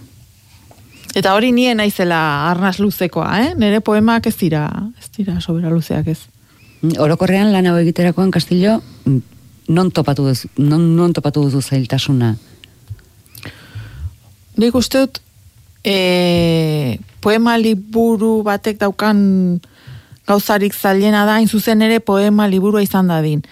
Eta 1.17 1.33
hori 1.33 1.53
nien 1.55 1.79
naizela 1.79 2.19
arnaz 2.49 2.75
luzekoa, 2.81 3.29
eh? 3.45 3.53
Nere 3.57 3.79
poemak 3.81 4.27
ez 4.27 4.35
dira, 4.38 4.67
ez 4.99 5.07
dira 5.15 5.39
sobera 5.39 5.71
luzeak 5.71 6.11
ez. 6.11 6.19
Orokorrean 6.99 7.53
lan 7.55 7.65
hau 7.65 7.77
egiterakoan 7.79 8.29
Castillo 8.31 8.81
mm, 9.05 9.36
non 9.68 9.91
topatu 9.91 10.28
duzu, 10.28 10.49
non, 10.57 10.95
non 10.95 11.13
topatu 11.13 11.43
duzu 11.43 11.61
zailtasuna? 11.61 12.36
Nik 14.57 14.76
uste 14.76 15.03
dut 15.03 15.20
e, 15.84 16.99
poema 17.22 17.57
liburu 17.57 18.41
batek 18.43 18.80
daukan 18.80 19.18
gauzarik 20.28 20.76
zailena 20.76 21.26
da, 21.26 21.38
hain 21.38 21.47
zuzen 21.47 21.82
ere 21.82 21.99
poema 21.99 22.47
liburua 22.47 22.82
izan 22.84 23.07
dadin. 23.07 23.43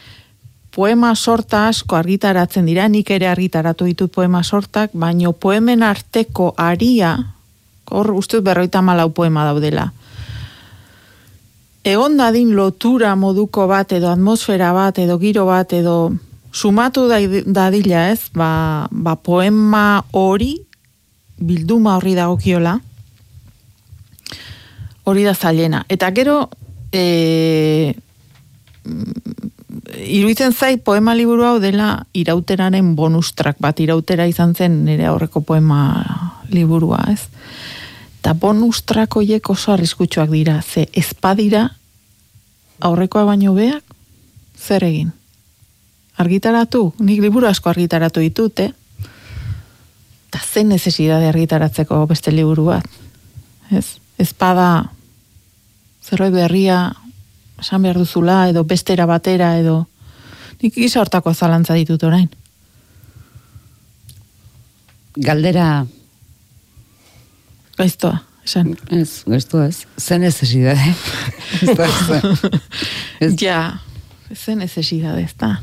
Poema 0.76 1.14
sorta 1.16 1.68
asko 1.70 1.96
argitaratzen 1.96 2.66
dira, 2.68 2.88
nik 2.92 3.10
ere 3.16 3.30
argitaratu 3.32 3.86
ditut 3.88 4.12
poema 4.12 4.44
sortak, 4.44 4.92
baino 4.92 5.32
poemen 5.32 5.84
arteko 5.84 6.54
aria, 6.58 7.16
hor 7.92 8.12
uste 8.12 8.42
dut 8.42 8.50
berroita 8.50 8.82
malau 8.82 9.10
poema 9.16 9.46
daudela. 9.48 9.92
Egon 11.86 12.18
dadin 12.18 12.56
lotura 12.58 13.14
moduko 13.16 13.68
bat, 13.70 13.92
edo 13.94 14.10
atmosfera 14.10 14.72
bat, 14.74 14.98
edo 14.98 15.20
giro 15.22 15.46
bat, 15.46 15.74
edo 15.78 16.16
sumatu 16.56 17.06
dadila 17.10 18.08
ez, 18.10 18.32
ba, 18.34 18.88
ba 18.90 19.14
poema 19.16 20.02
hori 20.18 20.56
bilduma 21.38 21.98
horri 21.98 22.16
dagokiola 22.18 22.80
hori 25.06 25.24
da 25.24 25.36
zailena. 25.36 25.84
Eta 25.90 26.10
gero 26.16 26.50
e, 26.90 27.94
iruditzen 30.08 30.54
zait 30.54 30.82
poema 30.84 31.14
liburu 31.14 31.46
hau 31.46 31.60
dela 31.62 32.08
irauteraren 32.18 32.96
bonustrak 32.98 33.62
bat 33.62 33.80
irautera 33.80 34.26
izan 34.26 34.56
zen 34.56 34.84
nire 34.88 35.06
aurreko 35.12 35.44
poema 35.46 35.82
liburua, 36.50 37.04
ez? 37.14 37.28
Eta 38.26 38.34
bonustrak 38.34 39.20
hoiek 39.20 39.50
oso 39.54 39.70
arriskutsuak 39.70 40.32
dira, 40.34 40.56
ze 40.66 40.88
ezpadira 40.98 41.68
aurrekoa 42.82 43.22
baino 43.28 43.52
beak 43.54 43.84
zer 44.58 44.82
egin? 44.88 45.12
Argitaratu, 46.18 46.80
nik 47.06 47.20
liburu 47.22 47.46
asko 47.46 47.70
argitaratu 47.70 48.24
ditut, 48.24 48.64
eh? 48.64 48.72
Eta 50.32 50.42
zen 50.42 50.74
necesidade 50.74 51.28
argitaratzeko 51.30 52.00
beste 52.10 52.34
liburu 52.34 52.66
bat. 52.72 52.88
Ez? 53.70 54.00
Ezpada 54.18 54.90
zerbait 56.02 56.34
berria 56.34 56.80
esan 57.62 57.86
behar 57.86 58.00
duzula, 58.02 58.40
edo 58.50 58.64
bestera 58.66 59.06
batera, 59.06 59.52
edo 59.60 59.84
nik 60.64 60.74
gisa 60.74 61.04
hortako 61.04 61.36
zalantza 61.36 61.78
ditut 61.78 62.08
orain. 62.10 62.34
Galdera, 65.14 65.86
Gaiztoa, 67.76 68.20
esan. 68.44 68.76
ez, 68.90 69.24
gaiztu 69.28 69.60
ez, 69.60 69.84
zen 70.00 70.24
ez 70.24 70.40
da, 71.78 71.88
ez. 71.88 72.40
Ez, 73.20 73.34
Ja, 73.42 73.80
zen 74.34 74.58
necesidade, 74.58 75.24
ez 75.24 75.34
da. 75.38 75.58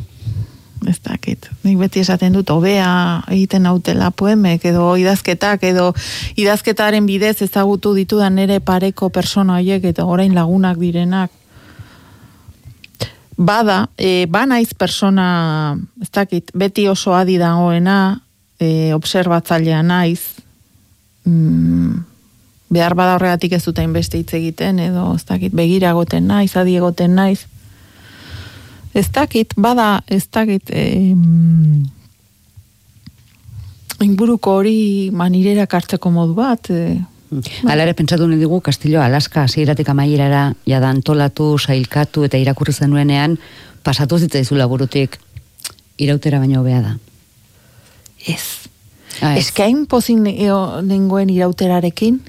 Ez 0.86 0.98
dakit. 0.98 1.50
Nik 1.62 1.78
beti 1.78 2.00
esaten 2.02 2.34
dut, 2.34 2.50
hobea 2.50 3.22
egiten 3.30 3.62
nautela 3.62 4.10
poemek, 4.10 4.64
edo 4.66 4.96
idazketak, 4.98 5.62
edo 5.62 5.92
idazketaren 6.36 7.06
bidez 7.06 7.36
ezagutu 7.46 7.94
ditudan 7.94 8.34
nere 8.34 8.58
pareko 8.60 9.08
persona 9.14 9.60
horiek, 9.60 9.84
eta 9.92 10.04
orain 10.04 10.34
lagunak 10.34 10.80
direnak. 10.82 11.30
Bada, 13.38 13.86
e, 13.96 14.26
ba 14.26 14.44
persona, 14.78 15.78
ez 16.02 16.10
dakit, 16.10 16.50
beti 16.54 16.88
oso 16.88 17.14
adi 17.14 17.38
dagoena, 17.38 18.20
e, 18.58 18.92
observatzailea 18.94 19.82
naiz, 19.82 20.41
mm, 21.24 22.04
behar 22.72 22.94
bada 22.96 23.16
horregatik 23.16 23.52
ez 23.52 23.64
duten 23.64 23.92
beste 23.92 24.18
hitz 24.18 24.32
egiten, 24.38 24.80
edo 24.80 25.10
ez 25.16 25.24
dakit, 25.28 25.54
begira 25.54 25.92
egoten 25.92 26.26
naiz, 26.30 26.54
adi 26.56 26.76
egoten 26.80 27.14
naiz. 27.18 27.46
Ez 28.94 29.08
dakit, 29.12 29.54
bada, 29.56 30.02
ez 30.06 30.24
dakit, 30.32 30.70
e, 30.70 31.14
inguruko 34.04 34.58
hori 34.60 35.10
manirera 35.12 35.66
kartzeko 35.66 36.12
modu 36.12 36.36
bat, 36.36 36.70
e, 36.70 37.00
Hala 37.64 37.86
ere 37.86 37.94
pentsatu 37.96 38.26
nahi 38.28 38.36
dugu 38.42 38.58
Kastillo 38.60 39.00
Alaska 39.00 39.46
hasieratik 39.46 39.88
amaierara 39.88 40.42
jada 40.68 40.90
antolatu, 40.92 41.54
sailkatu 41.56 42.26
eta 42.26 42.36
irakurri 42.36 42.74
zenuenean 42.76 43.38
pasatu 43.82 44.18
zitzaizula 44.18 44.66
burutik 44.68 45.16
irautera 45.96 46.42
baino 46.42 46.60
hobea 46.60 46.82
da. 46.82 46.92
ez. 48.26 48.68
Ah, 49.20 49.36
pozin 49.88 50.26
eo- 50.26 50.80
nengoen 50.82 51.30
irauterarekin, 51.30 52.20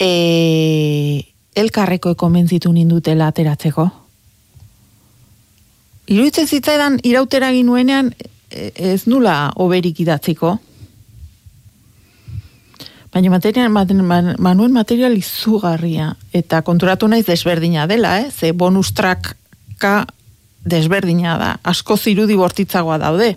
e, 0.00 1.24
elkarreko 1.54 2.14
konbentzitu 2.14 2.72
nindutela 2.72 3.26
ateratzeko. 3.26 3.90
Iruditzen 6.06 6.46
zitzaidan 6.46 6.98
irautera 7.02 7.50
egin 7.50 7.66
nuenean 7.66 8.12
e, 8.50 8.70
ez 8.74 9.06
nula 9.06 9.52
oberik 9.56 10.00
idatziko. 10.00 10.58
Baina 13.12 13.30
material, 13.30 13.70
man- 13.70 14.04
man- 14.04 14.34
manuen 14.38 14.72
material 14.72 15.16
izugarria. 15.16 16.16
Eta 16.32 16.62
konturatu 16.62 17.08
naiz 17.08 17.24
desberdina 17.26 17.86
dela, 17.86 18.20
eh? 18.20 18.30
Ze 18.30 18.52
bonus 18.52 18.92
tracka 18.94 20.06
desberdina 20.64 21.38
da. 21.38 21.58
Asko 21.62 21.96
zirudi 21.96 22.34
bortitzagoa 22.36 22.98
daude. 22.98 23.36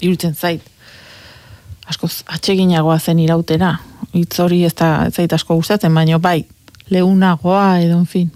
Iruditzen 0.00 0.34
zait 0.34 0.62
askoz 1.88 2.22
atseginagoa 2.26 2.98
zen 2.98 3.18
irautera. 3.18 3.78
Hitz 4.14 4.38
hori 4.40 4.62
ez 4.64 4.74
da 4.78 5.10
zait 5.10 5.32
asko 5.32 5.56
gustatzen, 5.58 5.94
baino 5.94 6.20
bai, 6.22 6.44
leunagoa 6.90 7.80
edo 7.80 7.98
en 7.98 8.06
fin. 8.06 8.32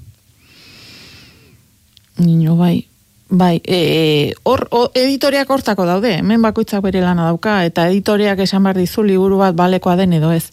Nino 2.18 2.56
bai, 2.56 2.88
bai, 3.28 3.60
e, 3.64 4.34
hor 4.42 4.66
o, 4.74 4.88
editoriak 4.94 5.50
hortako 5.50 5.86
daude, 5.86 6.16
hemen 6.18 6.42
bakoitzak 6.42 6.82
bere 6.82 7.00
lana 7.04 7.28
dauka, 7.28 7.60
eta 7.64 7.86
editoriak 7.88 8.42
esan 8.42 8.66
behar 8.66 8.80
dizu 8.80 9.04
liburu 9.06 9.38
bat 9.38 9.54
balekoa 9.54 9.96
den 9.96 10.16
edo 10.18 10.32
ez. 10.34 10.50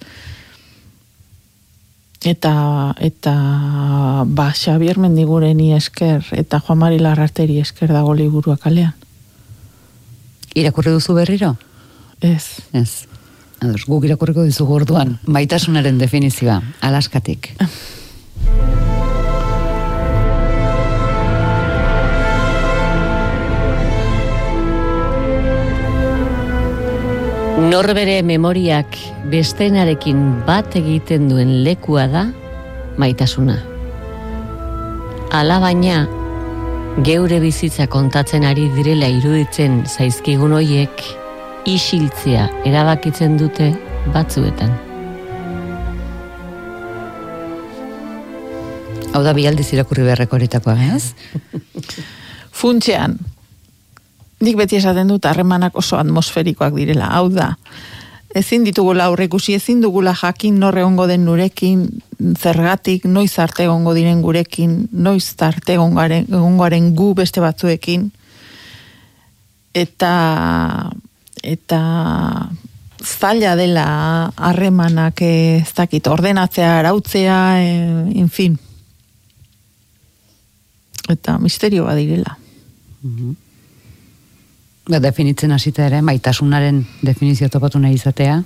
Eta, 2.25 2.95
eta, 3.05 3.33
ba, 4.25 4.47
Xabier 4.53 4.97
Mendigureni 4.97 5.73
esker, 5.75 6.25
eta 6.33 6.59
Juan 6.59 6.79
Mari 6.81 6.99
Larrateri 6.99 7.59
esker 7.61 7.93
dago 7.93 8.15
liburua 8.17 8.57
kalean. 8.57 8.93
Irakurri 10.55 10.93
duzu 10.95 11.13
berriro? 11.13 11.55
Ez. 12.21 12.59
Ez. 12.71 13.05
Ados, 13.63 13.85
guk 13.87 14.05
irakurriko 14.05 14.43
dizugu 14.43 14.75
orduan, 14.75 15.17
maitasunaren 15.25 15.97
definizioa, 15.97 16.59
Alaskatik. 16.83 17.53
Norbere 27.55 28.19
memoriak 28.27 28.97
bestenarekin 29.31 30.19
bat 30.45 30.75
egiten 30.75 31.29
duen 31.31 31.63
lekua 31.63 32.05
da 32.11 32.25
maitasuna. 32.99 33.55
Alabaina, 35.35 36.03
geure 37.07 37.39
bizitza 37.43 37.87
kontatzen 37.91 38.45
ari 38.47 38.67
direla 38.75 39.07
iruditzen 39.11 39.81
zaizkigun 39.87 40.53
hoiek, 40.55 41.01
isiltzea 41.65 42.45
erabakitzen 42.65 43.39
dute 43.41 43.71
batzuetan. 44.13 44.73
Hau 49.15 49.23
da 49.25 49.33
bialdiz 49.33 49.71
irakurri 49.73 50.03
beharreko 50.05 50.37
horitakoa, 50.37 50.75
ez? 50.95 51.15
Funtzean, 52.59 53.15
nik 54.45 54.57
beti 54.59 54.77
esaten 54.77 55.09
dut 55.09 55.25
harremanak 55.25 55.77
oso 55.79 55.97
atmosferikoak 55.97 56.75
direla. 56.77 57.07
Hau 57.17 57.29
da, 57.33 57.53
ezin 58.35 58.67
ditugula 58.67 59.07
aurrekusi, 59.09 59.55
ezin 59.55 59.81
dugula 59.81 60.13
jakin 60.19 60.59
nor 60.59 60.77
egongo 60.77 61.07
den 61.07 61.25
nurekin, 61.25 61.87
zergatik, 62.37 63.07
noiz 63.07 63.33
arte 63.39 63.65
egongo 63.65 63.95
diren 63.95 64.21
gurekin, 64.21 64.83
noiz 64.91 65.33
arte 65.41 65.79
egongoaren 65.79 66.93
gu 66.95 67.09
beste 67.17 67.41
batzuekin. 67.41 68.09
Eta 69.75 70.11
eta 71.45 72.49
zaila 73.05 73.55
dela 73.55 73.85
harremanak 74.35 75.21
ez 75.21 75.71
dakit, 75.77 76.07
ordenatzea, 76.07 76.79
arautzea, 76.79 77.39
eh, 77.61 78.19
en 78.21 78.29
fin. 78.29 78.57
Eta 81.09 81.37
misterio 81.37 81.85
badirela. 81.85 82.37
Ba, 84.89 84.99
definitzen 84.99 85.53
hasita 85.53 85.85
ere, 85.85 86.01
maitasunaren 86.01 86.81
definizio 87.05 87.49
topatu 87.49 87.79
nahi 87.81 87.93
izatea, 87.97 88.39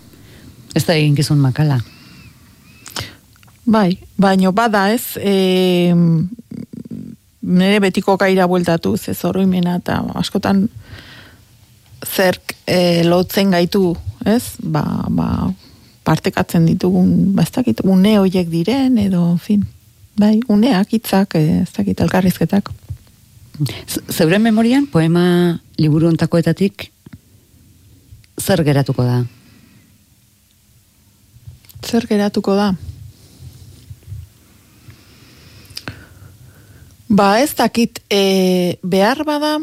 ez 0.76 0.84
da 0.86 0.96
eginkizun 0.96 1.40
makala. 1.40 1.80
Bai, 3.70 4.00
baino 4.18 4.52
bada 4.52 4.88
ez, 4.92 5.16
e, 5.22 5.94
nire 7.42 7.80
betiko 7.84 8.18
gaira 8.18 8.48
bueltatuz, 8.48 9.08
ez 9.12 9.20
oroimena 9.28 9.78
eta 9.80 10.00
askotan 10.20 10.68
zerk 12.06 12.49
e, 12.70 13.04
lotzen 13.10 13.50
gaitu, 13.56 13.96
ez? 14.30 14.44
Ba, 14.62 14.84
ba, 15.10 15.30
partekatzen 16.06 16.66
ditugun, 16.70 17.34
ba, 17.36 17.44
ez 17.48 17.52
dakit, 17.56 17.82
une 17.84 18.16
hoiek 18.22 18.50
diren, 18.50 18.98
edo, 19.02 19.24
en 19.34 19.40
fin, 19.42 19.66
bai, 20.20 20.38
uneak, 20.52 20.94
hitzak, 20.94 21.36
e, 21.40 21.64
ez 21.64 21.72
dakit, 21.76 22.00
elkarrizketak. 22.06 22.70
Z- 23.90 24.06
Zeure 24.16 24.40
memorian, 24.40 24.86
poema 24.88 25.26
liburu 25.82 26.08
ontakoetatik, 26.14 26.92
zer 28.40 28.64
geratuko 28.64 29.04
da? 29.04 29.18
Zer 31.90 32.06
geratuko 32.08 32.56
da? 32.56 32.70
Ba, 37.10 37.40
ez 37.42 37.54
dakit, 37.58 38.00
e, 38.10 38.78
behar 38.84 39.24
bada, 39.26 39.58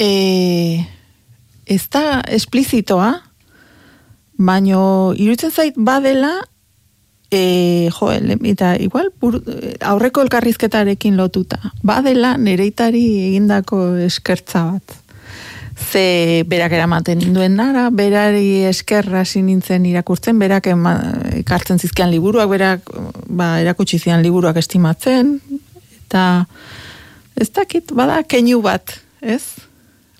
e, 0.00 0.80
ez 1.66 1.84
da 1.92 2.22
esplizitoa, 2.26 3.12
baino 4.38 5.12
iruditzen 5.16 5.52
zait 5.52 5.76
badela, 5.76 6.32
e, 7.32 7.88
jo, 7.90 8.10
eta 8.52 8.74
igual 8.82 9.12
buru, 9.20 9.40
aurreko 9.80 10.24
elkarrizketarekin 10.26 11.16
lotuta, 11.16 11.58
badela 11.82 12.36
nereitari 12.36 13.04
egindako 13.28 13.84
eskertza 14.08 14.66
bat. 14.72 14.98
Ze 15.82 16.44
berak 16.46 16.74
eramaten 16.76 17.18
ninduen 17.18 17.56
nara, 17.56 17.88
berari 17.90 18.62
eskerra 18.68 19.22
hasi 19.24 19.40
nintzen 19.42 19.86
irakurtzen, 19.88 20.38
berak 20.38 20.68
ema, 20.70 20.94
ekartzen 21.40 21.80
zizkian 21.80 22.12
liburuak, 22.12 22.50
berak 22.52 22.92
ba, 23.26 23.56
erakutsi 23.64 23.98
zian 23.98 24.22
liburuak 24.22 24.60
estimatzen, 24.60 25.38
eta 26.04 26.46
ez 27.40 27.48
dakit, 27.50 27.96
bada 27.96 28.20
keinu 28.28 28.60
bat, 28.62 28.98
ez? 29.24 29.42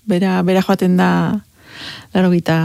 Bera, 0.09 0.41
bera 0.43 0.61
joaten 0.61 0.97
da, 0.97 1.09
laro 2.13 2.31
gita 2.33 2.57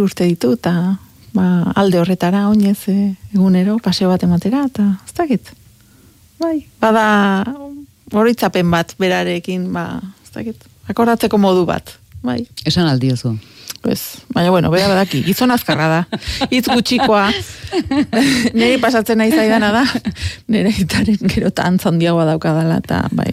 urte 0.00 0.24
ditu, 0.24 0.54
eta 0.56 0.96
ba, 1.34 1.46
alde 1.76 2.00
horretara 2.00 2.48
oinez 2.48 2.88
e, 2.88 3.14
egunero, 3.34 3.78
paseo 3.82 4.08
bat 4.08 4.22
ematera, 4.22 4.64
eta 4.70 4.86
ez 5.04 5.14
dakit. 5.16 5.52
Bai, 6.40 6.66
bada 6.80 7.06
horitzapen 8.12 8.70
bat 8.70 8.94
berarekin, 8.98 9.70
ba, 9.72 10.00
ez 10.24 10.32
dakit, 10.34 10.64
akordatzeko 10.88 11.38
modu 11.38 11.66
bat, 11.68 11.96
bai. 12.22 12.42
Esan 12.64 12.88
aldiozu. 12.88 13.36
Ez, 13.90 14.00
baina 14.32 14.50
bueno, 14.50 14.70
bera 14.72 14.88
badaki, 14.88 15.20
gizon 15.26 15.50
azkarra 15.52 15.88
da. 15.90 16.20
Hitz 16.48 16.64
gutxikoa. 16.70 17.26
Neri 18.58 18.78
pasatzen 18.80 19.18
nahi 19.20 19.32
zaidana 19.34 19.70
da. 19.74 19.84
Nere 20.48 20.72
itaren 20.80 21.20
gero 21.28 21.50
eta 21.52 21.66
antza 21.68 21.90
handiagoa 21.92 22.24
daukadala, 22.30 22.78
eta 22.80 23.02
bai. 23.12 23.28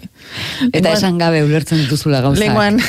Eta 0.68 0.76
Lenguan- 0.76 0.96
esan 0.98 1.18
gabe 1.22 1.42
ulertzen 1.46 1.80
dituzula 1.84 2.20
gauzak. 2.20 2.42
Lenguan, 2.44 2.80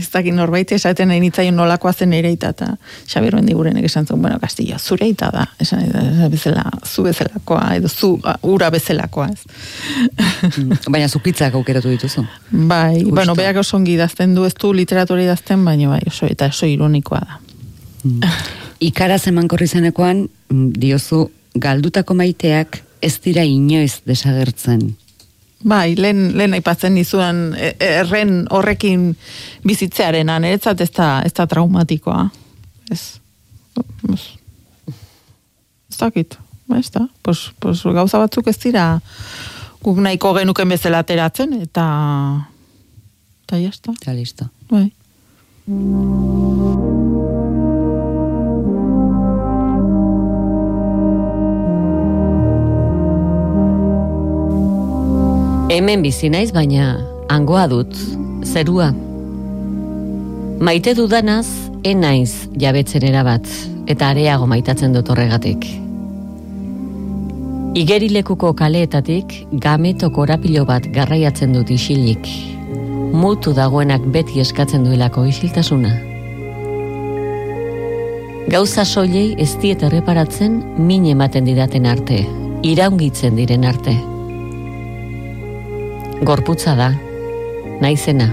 ez 0.00 0.08
dakit 0.12 0.34
norbait 0.34 0.72
esaten 0.72 1.08
nahi 1.10 1.20
nitzaion 1.20 1.56
nolakoa 1.56 1.92
zen 1.92 2.10
nire 2.10 2.30
ita, 2.32 2.50
eta 2.54 2.70
Xabier 3.08 3.36
Mendigurenek 3.36 3.86
esan 3.88 4.06
zuen, 4.06 4.22
bueno, 4.22 4.38
Castillo, 4.40 4.78
zure 4.78 5.08
ita 5.08 5.30
da, 5.34 5.46
esan 5.60 5.84
bezala, 6.32 6.64
zu 6.86 7.04
bezalakoa, 7.06 7.74
edo 7.78 7.88
zu 7.88 8.12
ura 8.42 8.70
bezalakoa, 8.70 9.28
ez. 9.32 9.44
Mm, 10.56 10.80
Baina 10.94 11.08
zukitzak 11.08 11.54
aukeratu 11.54 11.92
dituzu. 11.92 12.24
Bai, 12.50 13.00
Justo. 13.00 13.14
bueno, 13.14 13.36
berak 13.38 13.62
oso 13.64 13.76
ongi 13.76 13.94
idazten 13.98 14.34
du, 14.34 14.46
ez 14.48 14.54
du 14.54 14.72
literatura 14.74 15.22
idazten, 15.22 15.64
baina 15.64 15.92
bai, 15.92 16.02
oso, 16.06 16.26
eta 16.30 16.50
oso 16.50 16.66
ironikoa 16.66 17.20
da. 17.26 17.40
Ikaraz 18.80 19.26
emankorri 19.28 19.68
zenekoan, 19.68 20.24
mm, 20.48 20.72
diozu, 20.80 21.28
galdutako 21.54 22.14
maiteak 22.14 22.82
ez 23.02 23.16
dira 23.24 23.44
inoiz 23.44 24.00
desagertzen. 24.06 24.90
Bai, 25.68 25.94
lehen, 25.96 26.30
lehen 26.38 26.54
aipatzen 26.56 26.94
dizuan 26.96 27.50
e- 27.52 27.74
erren 27.84 28.46
horrekin 28.50 29.10
bizitzearena, 29.66 30.38
niretzat 30.40 30.80
ez 30.80 30.90
da, 30.96 31.08
ez 31.24 31.34
da 31.36 31.46
traumatikoa. 31.46 32.22
Ez. 32.90 33.02
ez. 34.12 34.22
ez 34.88 35.98
dakit, 36.00 36.38
ba, 36.68 36.78
ez 36.80 36.88
da, 36.94 37.04
pos, 37.22 37.50
pos, 37.60 37.84
gauza 37.84 38.22
batzuk 38.22 38.48
ez 38.48 38.56
dira 38.62 38.86
guk 39.84 40.00
nahiko 40.00 40.32
genuken 40.36 40.68
bezala 40.68 41.04
ateratzen, 41.04 41.52
eta 41.60 41.84
eta 43.44 43.60
jazta, 43.60 43.92
Eta 44.00 44.16
listo. 44.16 44.48
bai. 44.70 44.88
Hemen 55.70 56.02
bizi 56.02 56.26
naiz 56.34 56.48
baina 56.50 56.96
hangoa 57.30 57.68
dut, 57.70 57.92
zerua. 58.42 58.88
Maite 60.66 60.96
dudanaz, 60.98 61.46
enaiz 61.86 62.48
jabetzen 62.58 63.06
erabat, 63.06 63.46
eta 63.86 64.08
areago 64.10 64.48
maitatzen 64.50 64.98
dut 64.98 65.12
horregatik. 65.14 65.68
Igerilekuko 67.78 68.50
kaleetatik 68.58 69.38
gameto 69.62 70.10
korapilo 70.10 70.66
bat 70.66 70.90
garraiatzen 70.90 71.54
dut 71.54 71.70
isilik. 71.70 72.26
Mutu 73.14 73.54
dagoenak 73.54 74.10
beti 74.10 74.42
eskatzen 74.42 74.90
duelako 74.90 75.28
isiltasuna. 75.30 75.94
Gauza 78.50 78.82
soilei 78.82 79.36
ez 79.38 79.52
diet 79.62 79.86
erreparatzen 79.86 80.64
min 80.82 81.06
ematen 81.14 81.46
didaten 81.46 81.86
arte, 81.86 82.24
iraungitzen 82.66 83.38
diren 83.38 83.70
arte. 83.70 84.00
Gorputza 86.22 86.74
da, 86.76 86.90
naizena. 87.80 88.26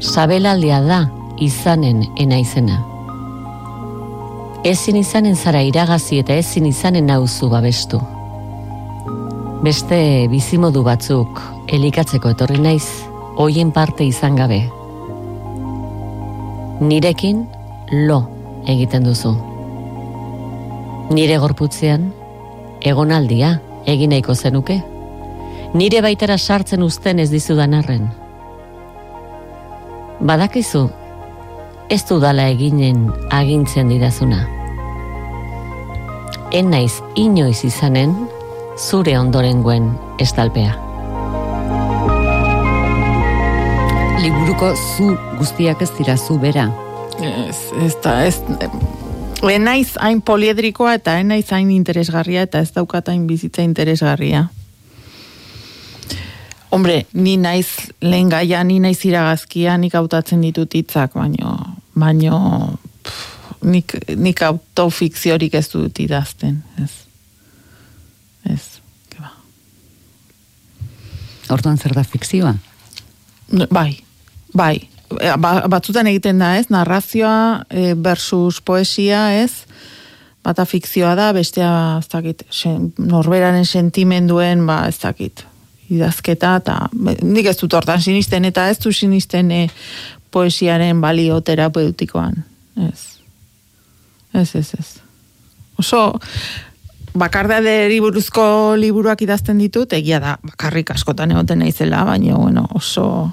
Sabelaldia 0.00 0.78
da, 0.80 1.00
izanen 1.36 2.06
enaizena. 2.16 2.78
Ezin 4.64 4.96
izanen 4.96 5.36
zara 5.36 5.60
iragazi 5.60 6.22
eta 6.22 6.32
ezin 6.40 6.64
izanen 6.70 7.10
nauzu 7.12 7.50
babestu. 7.52 8.00
Beste 9.60 10.00
bizimodu 10.32 10.80
batzuk 10.86 11.42
elikatzeko 11.68 12.32
etorri 12.32 12.56
naiz, 12.64 12.86
hoien 13.36 13.68
parte 13.76 14.06
izan 14.08 14.40
gabe. 14.40 14.62
Nirekin 16.80 17.44
lo 18.08 18.22
egiten 18.64 19.04
duzu. 19.04 19.34
Nire 21.12 21.36
gorputzean 21.42 22.08
egonaldia 22.80 23.58
egin 23.84 24.16
nahiko 24.16 24.34
zenuke. 24.34 24.78
Nire 25.70 26.00
baitara 26.02 26.34
sartzen 26.34 26.82
uzten 26.82 27.20
ez 27.22 27.28
dizudan 27.30 27.76
arren. 27.78 28.08
Badakizu, 30.26 30.88
ez 31.88 32.00
dudala 32.08 32.48
eginen 32.50 33.04
agintzen 33.30 33.92
didazuna. 33.92 34.40
En 36.50 36.74
naiz 36.74 36.98
inoiz 37.14 37.62
izanen, 37.64 38.16
zure 38.74 39.14
ondorengoen 39.20 39.92
estalpea. 40.18 40.74
Liburuko 44.20 44.74
zu 44.74 45.14
guztiak 45.38 45.86
ez 45.86 45.92
dira 45.96 46.18
zu 46.18 46.40
bera. 46.42 46.66
Ez, 47.22 47.60
ez 47.78 47.94
da, 48.02 48.24
ez, 48.26 48.42
enaiz 49.46 49.94
hain 50.02 50.18
poliedrikoa 50.20 50.98
eta 50.98 51.20
enaiz 51.22 51.46
hain 51.54 51.70
interesgarria 51.70 52.42
eta 52.48 52.58
ez 52.58 52.74
daukat 52.74 53.14
hain 53.14 53.28
bizitza 53.30 53.62
interesgarria. 53.62 54.48
Hombre, 56.70 57.06
ni 57.12 57.34
naiz 57.36 57.90
lehen 58.00 58.28
gaia, 58.30 58.62
ni 58.64 58.78
naiz 58.78 59.00
iragazkia, 59.04 59.74
nik 59.78 59.96
hautatzen 59.98 60.42
ditut 60.44 60.74
hitzak, 60.78 61.16
baino, 61.18 61.56
baino, 61.98 62.38
pff, 63.02 63.56
nik, 63.66 63.96
nik 64.16 64.42
autofikziorik 64.46 65.56
ez 65.58 65.66
dut 65.72 65.98
idazten, 65.98 66.60
ez. 66.82 66.92
Ez, 68.46 68.62
ke 69.10 69.18
ba. 69.18 69.32
Orduan 71.56 71.78
zer 71.78 71.96
da 71.98 72.06
fikzioa? 72.06 72.54
Bai, 73.74 73.90
bai. 74.54 74.76
Ba, 75.10 75.56
batzutan 75.66 76.06
egiten 76.06 76.38
da, 76.38 76.54
ez? 76.60 76.68
Narrazioa 76.70 77.66
e, 77.66 77.90
versus 77.98 78.60
poesia, 78.62 79.26
ez? 79.42 79.66
Bata 80.46 80.62
fikzioa 80.64 81.16
da, 81.18 81.32
bestea, 81.34 81.72
ez 81.98 82.06
dakit, 82.14 82.46
norberaren 83.02 83.66
sentimenduen, 83.66 84.62
ba, 84.70 84.84
ez 84.88 85.00
dakit, 85.02 85.42
idazketa, 85.90 86.54
eta 86.62 86.76
be, 86.94 87.16
nik 87.22 87.50
ez 87.50 87.56
dut 87.60 87.74
hortan 87.74 88.00
sinisten, 88.02 88.46
eta 88.48 88.68
ez 88.70 88.78
du 88.82 88.92
sinisten 88.92 89.50
e, 89.50 89.66
poesiaren 90.30 91.00
balio 91.02 91.40
terapeutikoan. 91.40 92.44
Ez. 92.88 93.18
Ez, 94.34 94.54
ez, 94.54 94.68
ez. 94.78 94.88
Oso, 95.80 96.20
bakardaderi 97.18 97.98
buruzko 98.00 98.76
liburuak 98.78 99.22
idazten 99.26 99.58
ditut, 99.58 99.92
egia 99.98 100.20
da, 100.22 100.36
bakarrik 100.46 100.92
askotan 100.94 101.34
egoten 101.34 101.64
naizela, 101.64 102.04
baina, 102.06 102.38
bueno, 102.38 102.66
oso 102.74 103.32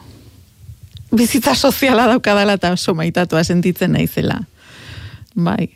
bizitza 1.11 1.55
soziala 1.55 2.07
daukadala 2.07 2.57
eta 2.57 2.73
oso 2.75 2.95
maitatua 2.97 3.43
sentitzen 3.43 3.93
naizela. 3.95 4.41
Bai, 5.37 5.69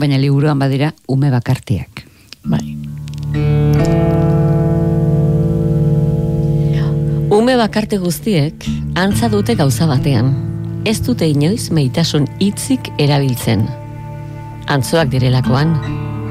Baina 0.00 0.16
liburuan 0.18 0.58
badira 0.58 0.94
ume 1.08 1.30
bakartiak. 1.30 2.06
bai. 2.44 4.29
Ume 7.30 7.54
bakarte 7.54 7.94
guztiek 8.02 8.64
antza 8.98 9.28
dute 9.30 9.54
gauza 9.54 9.86
batean. 9.86 10.32
Ez 10.82 10.96
dute 11.06 11.28
inoiz 11.30 11.68
maitasun 11.70 12.24
hitzik 12.42 12.88
erabiltzen. 12.98 13.60
Antzoak 14.66 15.12
direlakoan, 15.12 15.76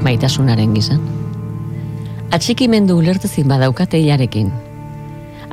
maitasunaren 0.04 0.74
gizan. 0.76 0.98
Atxikimendu 2.36 2.98
ulertezin 3.00 3.48
badaukate 3.48 3.96
hilarekin. 4.02 4.50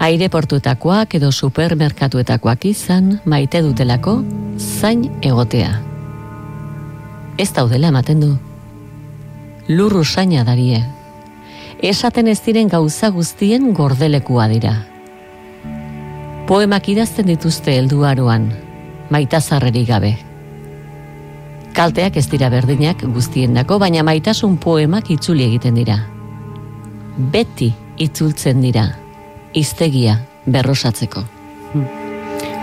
Aireportuetakoak 0.10 1.16
edo 1.16 1.32
supermerkatuetakoak 1.32 2.68
izan 2.68 3.16
maite 3.24 3.64
dutelako 3.64 4.18
zain 4.60 5.08
egotea. 5.22 5.72
Ez 7.40 7.54
daudela 7.56 7.88
ematen 7.96 8.20
du. 8.26 8.34
Lurru 9.72 10.04
saina 10.04 10.44
darie. 10.44 10.84
Esaten 11.80 12.28
ez 12.28 12.42
diren 12.44 12.68
gauza 12.68 13.16
guztien 13.16 13.72
gordelekua 13.72 14.52
dira. 14.52 14.76
Poemak 16.48 16.86
idazten 16.88 17.28
dituzte 17.28 17.74
helduaroan, 17.76 18.46
maitazarrerik 19.12 19.90
gabe. 19.90 20.14
Kalteak 21.76 22.16
ez 22.22 22.24
dira 22.32 22.48
berdinak 22.48 23.02
guztiendako, 23.12 23.76
baina 23.84 24.00
maitasun 24.08 24.54
poemak 24.64 25.10
itzuli 25.12 25.44
egiten 25.44 25.76
dira. 25.76 25.98
Beti 27.34 27.68
itzultzen 28.00 28.64
dira, 28.64 28.86
iztegia 29.60 30.16
berrosatzeko. 30.48 31.26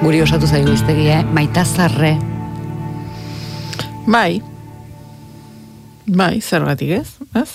Guri 0.01 0.23
osatu 0.25 0.49
zaigu 0.49 0.73
iztegia, 0.73 1.19
eh? 1.21 1.29
maitazarre. 1.37 2.15
Bai, 4.09 4.41
bai, 6.09 6.39
zergatik 6.41 6.97
ez, 7.03 7.19
ez? 7.37 7.51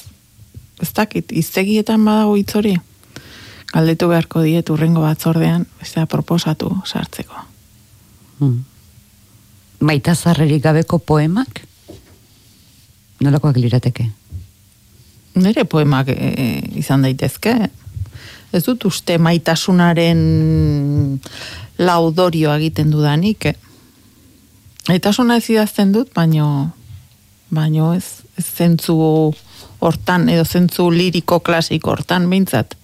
Ez 0.77 0.91
dakit, 0.93 1.33
iztegietan 1.33 2.05
badago 2.05 2.37
hitz 2.37 2.53
hori. 2.61 2.75
Galdetu 3.69 4.09
beharko 4.09 4.41
diet 4.41 4.69
urrengo 4.73 5.03
batzordean, 5.05 5.65
bestea 5.79 6.07
proposatu 6.09 6.71
sartzeko. 6.85 7.43
Hmm. 8.39 8.63
Maitazarrerik 9.85 10.63
gabeko 10.63 10.99
poemak? 10.99 11.61
Nolakoak 13.21 13.59
lirateke? 13.59 14.07
Nere 15.39 15.65
poemak 15.69 16.09
e, 16.09 16.15
e, 16.15 16.47
izan 16.81 17.05
daitezke. 17.05 17.53
Ez 18.51 18.63
dut 18.65 18.87
uste 18.89 19.19
maitasunaren 19.21 20.21
laudorio 21.79 22.55
egiten 22.57 22.89
dudanik. 22.91 23.51
Eh? 23.51 23.55
Maitasuna 24.89 25.37
ez 25.37 25.45
idazten 25.51 25.93
dut, 25.93 26.09
baino, 26.15 26.71
baino 27.53 27.93
ez, 27.93 28.23
ez 28.39 28.47
zentzu 28.47 28.97
hortan, 29.79 30.27
edo 30.33 30.43
zentzu 30.45 30.89
liriko 30.89 31.39
klasiko 31.45 31.93
hortan, 31.93 32.25
behintzat. 32.31 32.78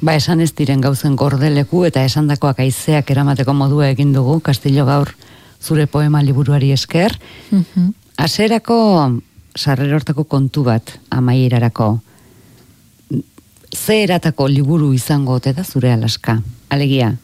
Ba, 0.00 0.14
esan 0.14 0.40
ez 0.40 0.52
diren 0.54 0.80
gauzen 0.80 1.16
gordeleku 1.18 1.84
eta 1.88 2.04
esandakoak 2.06 2.60
aizeak 2.62 3.10
eramateko 3.10 3.54
modua 3.56 3.88
egin 3.90 4.12
dugu, 4.14 4.38
Kastillo 4.40 4.86
gaur 4.86 5.14
zure 5.60 5.86
poema 5.86 6.22
liburuari 6.22 6.70
esker. 6.72 7.16
Aserako 8.16 8.78
sarrerortako 9.56 10.24
kontu 10.24 10.64
bat 10.64 10.98
amaierarako. 11.10 11.98
Ze 13.74 14.02
eratako 14.04 14.46
liburu 14.48 14.92
izango 14.94 15.34
ote 15.34 15.52
da 15.52 15.64
zure 15.64 15.90
alaska? 15.92 16.40
Alegia, 16.70 17.14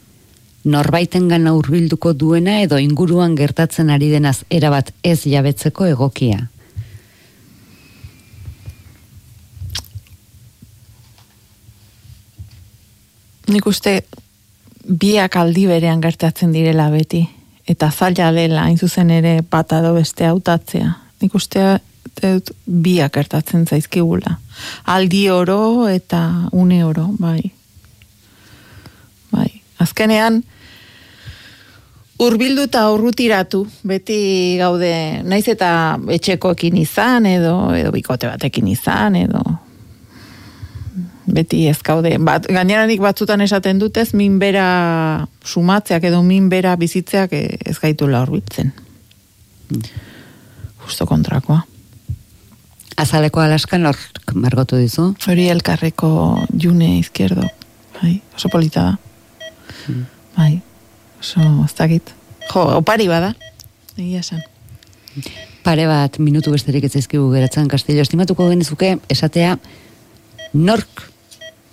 norbaiten 0.64 1.28
gana 1.28 1.52
hurbilduko 1.54 2.12
duena 2.12 2.60
edo 2.62 2.78
inguruan 2.78 3.36
gertatzen 3.36 3.90
ari 3.90 4.10
denaz 4.10 4.40
erabat 4.50 4.90
ez 5.02 5.22
jabetzeko 5.24 5.86
egokia. 5.86 6.48
Nik 13.50 13.66
uste 13.66 14.04
biak 14.86 15.36
aldi 15.36 15.66
berean 15.66 16.00
gertatzen 16.00 16.52
direla 16.54 16.90
beti. 16.90 17.26
eta 17.70 17.90
zaila 17.90 18.32
dela 18.34 18.64
hain 18.66 18.78
zuzen 18.78 19.10
ere 19.14 19.42
bata 19.46 19.78
edo 19.78 19.92
beste 19.94 20.26
hautatzea. 20.26 20.88
Nik 21.22 21.34
uste 21.34 21.78
dut 22.20 22.50
biak 22.66 23.12
gertatzen 23.14 23.66
zaizkigula. 23.66 24.38
Aldi 24.86 25.28
oro 25.30 25.86
eta 25.88 26.48
une 26.52 26.84
oro, 26.84 27.06
bai. 27.18 27.52
Bai. 29.30 29.62
Azkenean, 29.78 30.42
Urbildu 32.20 32.66
eta 32.66 32.82
urrutiratu, 32.92 33.62
beti 33.88 34.56
gaude, 34.60 35.22
naiz 35.24 35.46
eta 35.48 35.96
etxekoekin 36.12 36.76
izan, 36.76 37.24
edo, 37.24 37.72
edo 37.72 37.92
bikote 37.94 38.28
batekin 38.28 38.68
izan, 38.68 39.16
edo 39.16 39.40
beti 41.34 41.66
ez 41.68 41.78
gaude. 41.86 42.12
Bat, 42.18 42.46
gaineranik 42.50 43.00
batzutan 43.02 43.40
esaten 43.40 43.80
dutez, 43.80 44.10
minbera 44.14 45.26
sumatzeak 45.44 46.04
edo 46.10 46.22
minbera 46.26 46.76
bizitzeak 46.76 47.32
ez 47.32 47.76
gaitu 47.80 48.08
urbiltzen. 48.08 48.72
Justo 50.84 51.06
kontrakoa. 51.06 51.62
Azaleko 53.00 53.40
alaskan 53.40 53.86
hor 53.88 53.96
margotu 54.34 54.76
dizu? 54.76 55.14
Hori 55.26 55.48
elkarreko 55.48 56.10
june 56.52 56.98
izquierdo. 56.98 57.46
Bai, 58.00 58.20
oso 58.36 58.48
polita 58.52 58.82
da. 58.82 58.98
Hmm. 59.86 60.06
Bai, 60.36 60.60
oso 61.20 61.44
ez 61.64 61.74
dakit. 61.78 62.14
Jo, 62.50 62.66
opari 62.80 63.08
bada. 63.08 63.34
Egia 63.96 64.20
esan. 64.20 64.42
Pare 65.64 65.86
bat 65.88 66.18
minutu 66.22 66.52
besterik 66.52 66.84
ez 66.86 66.92
zaizkigu 66.92 67.30
geratzen 67.32 67.68
Kastillo. 67.68 68.02
Estimatuko 68.02 68.48
genizuke 68.50 68.96
esatea 69.12 69.56
nork 70.52 71.09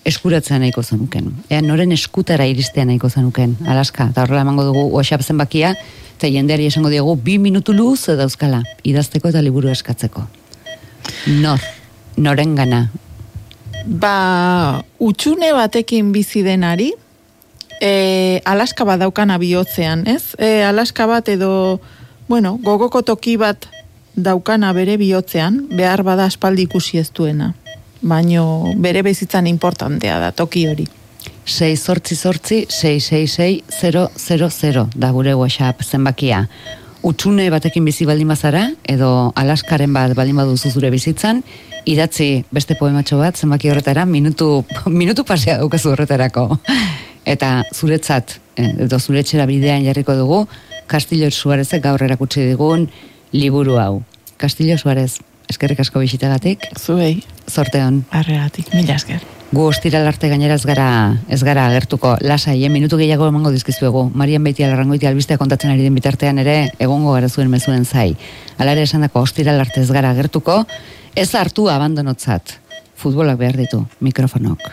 eskuratzea 0.08 0.60
nahiko 0.62 0.84
zenuken. 0.84 1.32
Ea, 1.50 1.62
noren 1.62 1.92
eskutara 1.92 2.46
iristea 2.48 2.86
nahiko 2.88 3.10
zenuken, 3.10 3.58
Alaska. 3.68 4.10
Eta 4.14 4.24
horrela 4.24 4.44
emango 4.46 4.68
dugu 4.70 4.86
WhatsApp 4.94 5.26
zenbakia, 5.26 5.74
eta 6.16 6.30
jendeari 6.32 6.68
esango 6.72 6.92
diegu, 6.94 7.16
bi 7.24 7.38
minutu 7.44 7.76
luz 7.76 8.08
dauzkala, 8.08 8.62
idazteko 8.88 9.34
eta 9.34 9.44
liburu 9.44 9.72
eskatzeko. 9.74 10.24
Nor, 11.42 11.64
noren 12.18 12.56
gana? 12.56 12.86
Ba, 13.88 14.16
utxune 15.04 15.52
batekin 15.56 16.12
bizi 16.16 16.44
denari, 16.44 16.92
e, 17.82 17.92
Alaska 18.46 18.88
bat 18.88 19.04
daukana 19.04 19.38
bihotzean, 19.44 20.08
ez? 20.08 20.34
E, 20.40 20.64
Alaska 20.68 21.08
bat 21.08 21.30
edo, 21.32 21.80
bueno, 22.28 22.58
gogoko 22.64 23.04
toki 23.04 23.38
bat 23.40 23.70
daukana 24.16 24.74
bere 24.74 24.98
bihotzean, 24.98 25.66
behar 25.78 26.04
bada 26.08 26.26
aspaldi 26.32 26.66
ikusi 26.68 26.98
ez 27.04 27.12
duena 27.14 27.54
baino 28.02 28.74
bere 28.78 29.04
bezitzan 29.04 29.48
importantea 29.48 30.20
da 30.20 30.32
toki 30.32 30.68
hori. 30.68 30.88
6 31.48 31.78
sortzi 31.78 32.16
sortzi 32.16 32.66
666 32.70 34.88
da 34.96 35.12
gure 35.12 35.34
WhatsApp 35.34 35.84
zenbakia. 35.84 36.48
Utsune 37.04 37.50
batekin 37.50 37.86
bizi 37.86 38.06
baldin 38.06 38.28
bazara 38.28 38.72
edo 38.84 39.32
Alaskaren 39.36 39.94
bat 39.94 40.16
baldin 40.18 40.36
baduzu 40.36 40.70
zure 40.74 40.90
bizitzan, 40.92 41.44
idatzi 41.86 42.44
beste 42.52 42.76
poematxo 42.76 43.18
bat 43.22 43.38
zenbaki 43.38 43.70
horretara 43.72 44.06
minutu 44.06 44.66
minutu 45.02 45.24
pasea 45.24 45.58
daukazu 45.62 45.90
horretarako. 45.94 46.58
Eta 47.28 47.64
zuretzat 47.76 48.40
eh, 48.58 48.74
edo 48.88 49.00
zure 49.00 49.20
etxera 49.24 49.46
bidean 49.48 49.86
jarriko 49.86 50.16
dugu 50.16 50.48
Castillo 50.88 51.32
Suarezek 51.32 51.84
gaur 51.84 52.04
erakutsi 52.04 52.46
digun 52.48 52.88
liburu 53.32 53.78
hau. 53.80 54.04
Castillo 54.38 54.78
Suarez, 54.78 55.20
eskerrik 55.50 55.80
asko 55.80 56.00
bisitagatik. 56.04 56.68
Zuei. 56.80 57.24
Zorte 57.50 57.82
hon. 57.84 58.04
Arregatik, 58.12 58.70
mila 58.76 58.96
esker. 58.96 59.24
Gu 59.48 59.64
ostiral 59.64 60.04
arte 60.10 60.28
gainera 60.28 60.58
ez 60.60 60.66
gara, 60.68 60.88
ez 61.32 61.40
gara 61.48 61.70
agertuko. 61.70 62.18
Lasa, 62.28 62.52
hien 62.52 62.74
minutu 62.74 62.98
gehiago 63.00 63.30
emango 63.32 63.52
dizkizuegu. 63.54 64.10
Marian 64.14 64.44
Beiti 64.44 64.66
alarrangoiti 64.68 65.08
albistea 65.08 65.40
kontatzen 65.40 65.72
ari 65.72 65.86
den 65.88 65.96
bitartean 65.96 66.42
ere, 66.44 66.58
egongo 66.84 67.14
gara 67.16 67.30
zuen 67.30 67.50
mezuen 67.50 67.86
zai. 67.86 68.10
Alare 68.60 68.84
esan 68.84 69.08
dako 69.08 69.24
ostiral 69.24 69.64
arte 69.64 69.80
ez 69.82 69.92
gara 69.92 70.12
agertuko, 70.12 70.66
ez 71.16 71.30
hartu 71.36 71.70
abandonotzat. 71.72 72.58
Futbolak 72.98 73.40
behar 73.40 73.56
ditu, 73.64 73.86
mikrofonok. 74.04 74.68